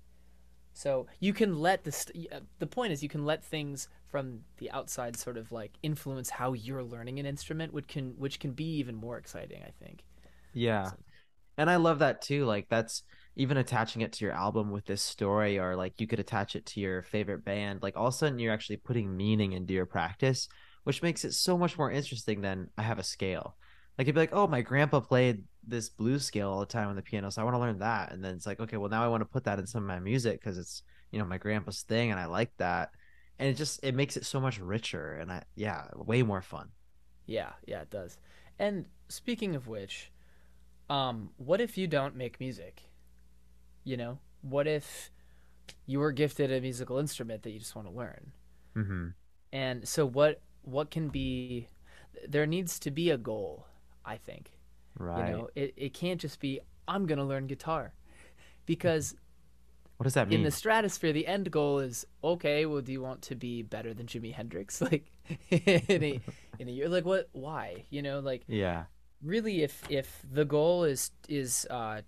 So 0.73 1.07
you 1.21 1.33
can 1.33 1.59
let 1.59 1.85
the 1.85 1.93
st- 1.93 2.33
uh, 2.33 2.41
the 2.61 2.67
point 2.67 2.93
is 2.93 3.03
you 3.03 3.09
can 3.09 3.25
let 3.25 3.45
things 3.45 3.89
from 4.09 4.41
the 4.59 4.71
outside 4.71 5.17
sort 5.17 5.37
of 5.37 5.51
like 5.53 5.73
influence 5.83 6.31
how 6.31 6.53
you're 6.53 6.83
learning 6.83 7.19
an 7.19 7.27
instrument, 7.27 7.73
which 7.73 7.89
can 7.89 8.15
which 8.19 8.39
can 8.39 8.53
be 8.53 8.77
even 8.77 8.95
more 8.95 9.19
exciting. 9.19 9.63
I 9.67 9.71
think. 9.85 10.05
Yeah. 10.53 10.93
And 11.59 11.69
I 11.69 11.77
love 11.77 11.99
that 12.01 12.23
too. 12.23 12.45
Like 12.45 12.69
that's 12.69 13.03
even 13.37 13.57
attaching 13.57 14.03
it 14.03 14.13
to 14.13 14.25
your 14.25 14.35
album 14.35 14.71
with 14.71 14.87
this 14.87 15.03
story, 15.03 15.59
or 15.59 15.75
like 15.75 16.01
you 16.01 16.07
could 16.07 16.21
attach 16.21 16.55
it 16.55 16.67
to 16.67 16.81
your 16.81 17.03
favorite 17.03 17.45
band. 17.45 17.83
Like 17.83 17.97
all 17.97 18.07
of 18.07 18.15
a 18.15 18.17
sudden 18.17 18.39
you're 18.39 18.53
actually 18.53 18.77
putting 18.77 19.17
meaning 19.17 19.53
into 19.53 19.75
your 19.75 19.87
practice, 19.87 20.49
which 20.85 21.03
makes 21.03 21.25
it 21.25 21.33
so 21.33 21.59
much 21.59 21.77
more 21.77 21.91
interesting 21.91 22.43
than 22.43 22.71
I 22.79 22.83
have 22.83 23.01
a 23.01 23.05
scale. 23.05 23.57
Like 23.97 24.07
you'd 24.07 24.15
be 24.15 24.21
like, 24.21 24.35
oh, 24.35 24.47
my 24.47 24.63
grandpa 24.63 25.01
played 25.01 25.45
this 25.67 25.89
blues 25.89 26.25
scale 26.25 26.51
all 26.51 26.61
the 26.61 26.67
time 26.67 26.89
on 26.89 26.97
the 26.97 27.03
piano, 27.03 27.31
so 27.31 27.41
I 27.41 27.45
want 27.45 27.55
to 27.55 27.61
learn 27.61 27.79
that. 27.79 28.13
And 28.13 28.23
then 28.25 28.35
it's 28.35 28.47
like, 28.47 28.61
okay, 28.61 28.77
well 28.77 28.91
now 28.91 29.05
I 29.05 29.09
want 29.09 29.23
to 29.23 29.27
put 29.27 29.45
that 29.45 29.59
in 29.59 29.67
some 29.67 29.83
of 29.83 29.89
my 29.89 30.01
music 30.01 30.41
because 30.41 30.59
it's 30.59 30.83
you 31.11 31.19
know 31.19 31.25
my 31.25 31.39
grandpa's 31.39 31.83
thing, 31.83 32.11
and 32.11 32.19
I 32.19 32.27
like 32.27 32.51
that. 32.59 32.91
And 33.39 33.49
it 33.49 33.55
just 33.55 33.81
it 33.83 33.95
makes 33.95 34.17
it 34.17 34.25
so 34.25 34.41
much 34.41 34.59
richer, 34.59 35.15
and 35.15 35.31
I 35.31 35.45
yeah, 35.55 35.85
way 35.95 36.23
more 36.23 36.43
fun. 36.43 36.69
Yeah, 37.27 37.53
yeah, 37.67 37.83
it 37.83 37.91
does. 37.91 38.19
And 38.59 38.87
speaking 39.09 39.55
of 39.55 39.67
which, 39.67 40.13
um, 40.91 41.31
what 41.37 41.61
if 41.61 41.79
you 41.79 41.87
don't 41.87 42.17
make 42.17 42.41
music? 42.41 42.83
You 43.85 43.97
know, 43.97 44.19
what 44.43 44.67
if 44.67 45.11
you 45.87 45.99
were 45.99 46.13
gifted 46.13 46.53
a 46.53 46.61
musical 46.61 46.99
instrument 46.99 47.43
that 47.43 47.51
you 47.51 47.59
just 47.59 47.75
want 47.75 47.89
to 47.89 47.95
learn? 47.95 48.33
Mm-hmm. 48.77 49.09
And 49.53 49.89
so 49.89 50.07
what 50.07 50.41
what 50.63 50.91
can 50.91 51.09
be 51.09 51.69
there 52.29 52.47
needs 52.47 52.79
to 52.81 52.91
be 52.91 53.11
a 53.11 53.19
goal, 53.19 53.67
I 54.05 54.17
think. 54.17 54.51
Right. 54.99 55.29
You 55.31 55.37
know, 55.37 55.49
it, 55.55 55.75
it 55.77 55.95
can't 55.95 56.21
just 56.21 56.41
be 56.41 56.61
I'm 56.87 57.07
gonna 57.07 57.25
learn 57.25 57.47
guitar. 57.47 57.93
Because 58.67 59.15
what 59.97 60.05
does 60.05 60.15
that 60.15 60.29
mean? 60.29 60.41
in 60.41 60.45
the 60.45 60.51
stratosphere 60.51 61.13
the 61.13 61.27
end 61.27 61.51
goal 61.51 61.79
is 61.79 62.07
okay, 62.23 62.67
well 62.67 62.81
do 62.81 62.93
you 62.93 63.01
want 63.03 63.23
to 63.23 63.35
be 63.35 63.63
better 63.63 63.95
than 63.95 64.07
Jimi 64.07 64.33
Hendrix? 64.33 64.81
Like 64.91 65.11
in 65.51 66.03
a 66.05 66.21
in 66.59 66.69
a 66.69 66.73
year 66.73 66.89
like 66.89 67.05
what 67.05 67.29
why? 67.33 67.85
You 67.91 68.03
know, 68.03 68.21
like 68.21 68.43
yeah. 68.47 68.85
really 69.23 69.63
if 69.63 69.83
if 69.91 70.23
the 70.31 70.45
goal 70.45 70.85
is 70.85 71.11
is 71.29 71.67
uh 71.71 72.03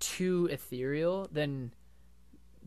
too 0.00 0.48
ethereal, 0.50 1.28
then 1.30 1.72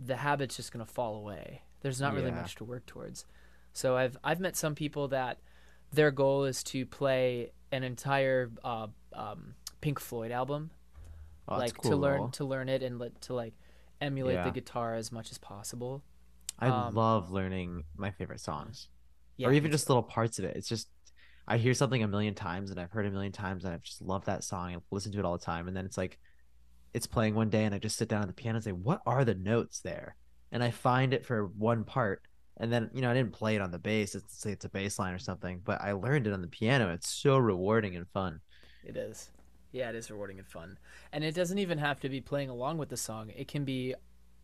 the 0.05 0.15
habit's 0.17 0.55
just 0.55 0.71
gonna 0.71 0.85
fall 0.85 1.15
away. 1.15 1.61
There's 1.81 2.01
not 2.01 2.13
really 2.13 2.29
Yeah. 2.29 2.41
much 2.41 2.55
to 2.55 2.63
work 2.63 2.85
towards. 2.85 3.25
So 3.73 3.95
I've 3.97 4.17
I've 4.23 4.39
met 4.39 4.55
some 4.55 4.75
people 4.75 5.07
that 5.09 5.39
their 5.91 6.11
goal 6.11 6.45
is 6.45 6.63
to 6.63 6.85
play 6.85 7.51
an 7.71 7.83
entire 7.83 8.51
uh, 8.63 8.87
um, 9.13 9.55
Pink 9.81 9.99
Floyd 9.99 10.31
album, 10.31 10.71
Oh, 11.47 11.59
that's 11.59 11.73
like 11.73 11.81
to 11.83 11.95
learn 11.95 12.31
to 12.31 12.45
learn 12.45 12.69
it 12.69 12.81
and 12.81 13.01
to 13.21 13.33
like 13.33 13.53
emulate 14.01 14.43
the 14.43 14.51
guitar 14.51 14.95
as 14.95 15.11
much 15.11 15.31
as 15.31 15.37
possible. 15.37 16.03
I 16.57 16.69
um, 16.69 16.95
love 16.95 17.31
learning 17.31 17.83
my 17.95 18.11
favorite 18.11 18.39
songs. 18.39 18.87
Yeah, 19.37 19.49
or 19.49 19.53
even 19.53 19.71
just 19.71 19.89
little 19.89 20.03
parts 20.03 20.39
of 20.39 20.45
it. 20.45 20.55
It's 20.55 20.67
just 20.67 20.87
I 21.47 21.57
hear 21.57 21.73
something 21.73 22.01
a 22.01 22.07
million 22.07 22.33
times 22.33 22.71
and 22.71 22.79
I've 22.79 22.91
heard 22.91 23.05
a 23.05 23.11
million 23.11 23.31
times 23.31 23.63
and 23.63 23.73
I've 23.73 23.83
just 23.83 24.01
loved 24.01 24.25
that 24.25 24.43
song 24.43 24.73
and 24.73 24.81
listen 24.89 25.11
to 25.11 25.19
it 25.19 25.25
all 25.25 25.37
the 25.37 25.45
time. 25.45 25.67
And 25.67 25.77
then 25.77 25.85
it's 25.85 25.97
like 25.97 26.17
it's 26.93 27.05
playing 27.05 27.35
one 27.35 27.49
day 27.49 27.65
and 27.65 27.75
I 27.75 27.77
just 27.77 27.97
sit 27.97 28.09
down 28.09 28.21
at 28.21 28.27
the 28.27 28.33
piano 28.33 28.55
and 28.55 28.63
say, 28.63 28.71
What 28.71 29.01
are 29.05 29.23
the 29.23 29.35
notes 29.35 29.81
there? 29.81 30.15
And 30.51 30.63
I 30.63 30.71
find 30.71 31.13
it 31.13 31.25
for 31.25 31.45
one 31.45 31.83
part. 31.83 32.23
And 32.57 32.71
then, 32.71 32.89
you 32.93 33.01
know, 33.01 33.11
I 33.11 33.13
didn't 33.13 33.33
play 33.33 33.55
it 33.55 33.61
on 33.61 33.71
the 33.71 33.79
bass. 33.79 34.15
It's 34.15 34.37
say 34.37 34.51
it's 34.51 34.63
a 34.65 34.69
bass 34.69 34.97
line 34.97 35.13
or 35.13 35.19
something, 35.19 35.61
but 35.63 35.81
I 35.81 35.91
learned 35.91 36.25
it 36.27 36.33
on 36.33 36.41
the 36.41 36.47
piano. 36.47 36.91
It's 36.93 37.09
so 37.09 37.37
rewarding 37.37 37.95
and 37.95 38.07
fun. 38.07 38.39
It 38.83 38.95
is. 38.95 39.29
Yeah, 39.71 39.89
it 39.89 39.95
is 39.95 40.09
rewarding 40.09 40.39
and 40.39 40.47
fun. 40.47 40.77
And 41.11 41.23
it 41.23 41.35
doesn't 41.35 41.57
even 41.57 41.77
have 41.79 41.99
to 41.99 42.09
be 42.09 42.21
playing 42.21 42.49
along 42.49 42.77
with 42.77 42.87
the 42.89 42.95
song. 42.97 43.29
It 43.35 43.49
can 43.49 43.65
be 43.65 43.93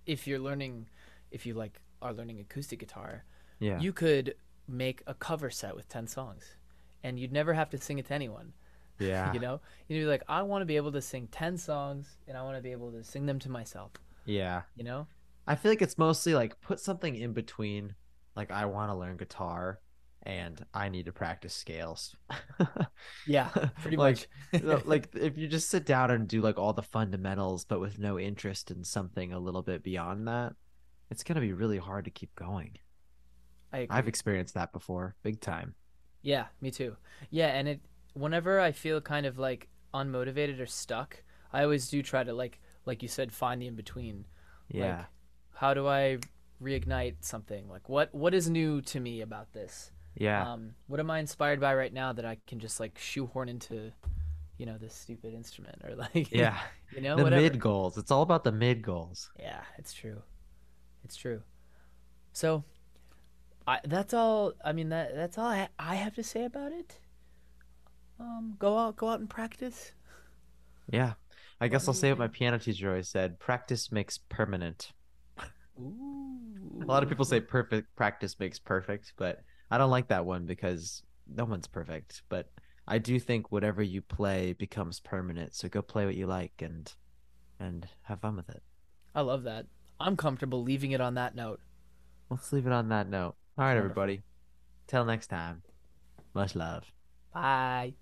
if 0.06 0.28
you're 0.28 0.40
learning 0.40 0.88
if 1.32 1.46
you 1.46 1.54
like 1.54 1.80
are 2.02 2.12
learning 2.14 2.40
acoustic 2.42 2.80
guitar, 2.80 3.24
Yeah. 3.60 3.80
you 3.80 3.94
could 3.94 4.36
make 4.68 5.02
a 5.08 5.14
cover 5.14 5.50
set 5.50 5.76
with 5.76 5.88
10 5.88 6.08
songs 6.08 6.56
and 7.04 7.18
you'd 7.20 7.32
never 7.32 7.54
have 7.54 7.70
to 7.70 7.78
sing 7.78 7.98
it 8.00 8.08
to 8.08 8.14
anyone. 8.14 8.52
yeah. 9.00 9.32
You 9.32 9.40
know? 9.40 9.62
You'd 9.88 10.00
be 10.02 10.06
like, 10.06 10.24
I 10.28 10.42
want 10.42 10.62
to 10.64 10.66
be 10.66 10.76
able 10.76 10.92
to 10.92 11.02
sing 11.02 11.28
10 11.32 11.58
songs 11.58 12.18
and 12.28 12.38
I 12.38 12.44
want 12.44 12.58
to 12.58 12.62
be 12.62 12.72
able 12.72 12.92
to 12.92 13.04
sing 13.04 13.26
them 13.26 13.40
to 13.40 13.50
myself, 13.50 13.92
Yeah. 14.26 14.64
you 14.76 14.84
know? 14.84 15.08
I 15.48 15.56
feel 15.56 15.72
like 15.72 15.82
it's 15.82 15.98
mostly 15.98 16.34
like 16.34 16.60
put 16.62 16.80
something 16.80 17.16
in 17.16 17.34
between, 17.34 17.96
like 18.36 18.52
I 18.52 18.66
want 18.66 18.90
to 18.92 18.96
learn 18.96 19.18
guitar 19.18 19.80
and 20.24 20.64
I 20.74 20.90
need 20.90 21.06
to 21.06 21.12
practice 21.14 21.54
scales. 21.54 22.16
Yeah, 23.26 23.50
pretty 23.82 23.98
Like, 23.98 23.98
much. 23.98 24.28
Like 24.62 25.10
if 25.14 25.38
you 25.38 25.48
just 25.48 25.70
sit 25.70 25.86
down 25.86 26.12
and 26.12 26.28
do 26.28 26.42
like 26.42 26.58
all 26.58 26.74
the 26.74 26.84
fundamentals, 26.84 27.66
but 27.66 27.80
with 27.80 28.00
no 28.00 28.20
interest 28.20 28.72
in 28.72 28.84
something 28.84 29.34
a 29.34 29.40
little 29.40 29.64
bit 29.64 29.84
beyond 29.84 30.28
that, 30.28 30.54
it's 31.10 31.24
gonna 31.24 31.42
be 31.42 31.54
really 31.54 31.78
hard 31.78 32.06
to 32.06 32.12
keep 32.12 32.36
going. 32.36 32.78
I 33.74 33.80
agree. 33.80 33.90
I've 33.90 34.08
experienced 34.08 34.56
that 34.56 34.74
before, 34.74 35.16
big 35.22 35.40
time. 35.40 35.76
Yeah, 36.22 36.48
me 36.62 36.72
too. 36.72 36.98
Yeah, 37.30 37.48
and 37.48 37.68
it 37.68 37.82
whenever 38.14 38.60
I 38.60 38.72
feel 38.72 39.02
kind 39.02 39.26
of 39.26 39.38
like 39.40 39.70
unmotivated 39.94 40.60
or 40.60 40.66
stuck, 40.66 41.24
I 41.52 41.64
always 41.64 41.90
do 41.90 42.02
try 42.04 42.24
to 42.24 42.34
like 42.34 42.60
like 42.86 43.02
you 43.02 43.08
said 43.10 43.32
find 43.32 43.62
the 43.62 43.68
in 43.68 43.76
between. 43.76 44.26
Yeah, 44.70 45.06
Like 45.06 45.08
how 45.62 45.76
do 45.76 45.88
I 45.88 46.18
reignite 46.60 47.18
something? 47.22 47.70
Like 47.70 47.88
what 47.88 48.14
what 48.16 48.34
is 48.34 48.50
new 48.50 48.82
to 48.82 49.00
me 49.00 49.22
about 49.22 49.54
this? 49.54 49.92
yeah, 50.16 50.52
Um 50.54 50.74
what 50.88 51.00
am 51.00 51.12
I 51.12 51.20
inspired 51.20 51.60
by 51.62 51.76
right 51.76 51.94
now 51.94 52.12
that 52.14 52.26
I 52.26 52.38
can 52.48 52.60
just 52.60 52.80
like 52.80 52.98
shoehorn 52.98 53.48
into 53.48 53.92
you 54.58 54.66
know 54.66 54.78
this 54.80 54.96
stupid 54.96 55.36
instrument 55.36 55.78
or 55.84 55.94
like 56.06 56.32
yeah. 56.32 56.58
you 56.96 57.02
know 57.02 57.16
the 57.16 57.24
whatever. 57.24 57.44
mid 57.44 57.60
goals. 57.60 58.00
It's 58.00 58.10
all 58.10 58.24
about 58.24 58.44
the 58.44 58.52
mid 58.52 58.82
goals. 58.82 59.30
Yeah, 59.40 59.62
it's 59.78 59.94
true. 59.94 60.24
It's 61.04 61.16
true. 61.16 61.44
So, 62.34 62.64
I 63.68 63.80
that's 63.84 64.16
all. 64.16 64.54
I 64.66 64.72
mean 64.74 64.90
that 64.90 65.14
that's 65.14 65.38
all 65.38 65.46
I, 65.46 65.70
I 65.78 65.96
have 65.96 66.16
to 66.16 66.24
say 66.24 66.44
about 66.44 66.72
it. 66.72 66.98
Um, 68.20 68.56
go 68.58 68.80
out, 68.80 68.96
go 68.96 69.10
out 69.10 69.20
and 69.20 69.30
practice. 69.30 69.92
Yeah, 70.92 71.14
I 71.60 71.68
guess 71.68 71.88
I'll 71.88 71.94
say 71.94 72.10
what 72.10 72.18
my 72.18 72.28
piano 72.30 72.58
teacher 72.58 72.90
always 72.90 73.10
said: 73.10 73.40
practice 73.40 73.92
makes 73.92 74.18
permanent. 74.18 74.92
Ooh. 75.82 76.82
A 76.84 76.86
lot 76.86 77.04
of 77.04 77.10
people 77.10 77.26
say 77.26 77.40
perfect 77.40 77.96
practice 77.96 78.40
makes 78.40 78.60
perfect, 78.60 79.14
but 79.18 79.42
I 79.70 79.78
don't 79.78 79.90
like 79.92 80.08
that 80.10 80.26
one 80.26 80.46
because 80.46 81.04
no 81.28 81.46
one's 81.46 81.68
perfect. 81.68 82.24
But 82.30 82.50
I 82.88 82.98
do 82.98 83.20
think 83.20 83.52
whatever 83.52 83.82
you 83.82 84.02
play 84.02 84.54
becomes 84.54 85.00
permanent. 85.00 85.54
So 85.56 85.70
go 85.70 85.82
play 85.82 86.06
what 86.06 86.16
you 86.16 86.28
like 86.28 86.62
and 86.62 86.92
and 87.60 87.88
have 88.04 88.22
fun 88.22 88.36
with 88.36 88.50
it. 88.50 88.64
I 89.14 89.22
love 89.22 89.44
that. 89.44 89.68
I'm 90.00 90.18
comfortable 90.18 90.64
leaving 90.64 90.92
it 90.92 91.02
on 91.02 91.16
that 91.16 91.36
note. 91.36 91.60
Let's 92.30 92.52
leave 92.52 92.66
it 92.66 92.74
on 92.74 92.90
that 92.90 93.08
note. 93.08 93.36
All 93.58 93.66
right, 93.66 93.78
everybody. 93.78 94.22
Till 94.88 95.06
next 95.06 95.28
time. 95.28 95.62
Much 96.34 96.56
love. 96.56 96.92
Bye. 97.34 97.94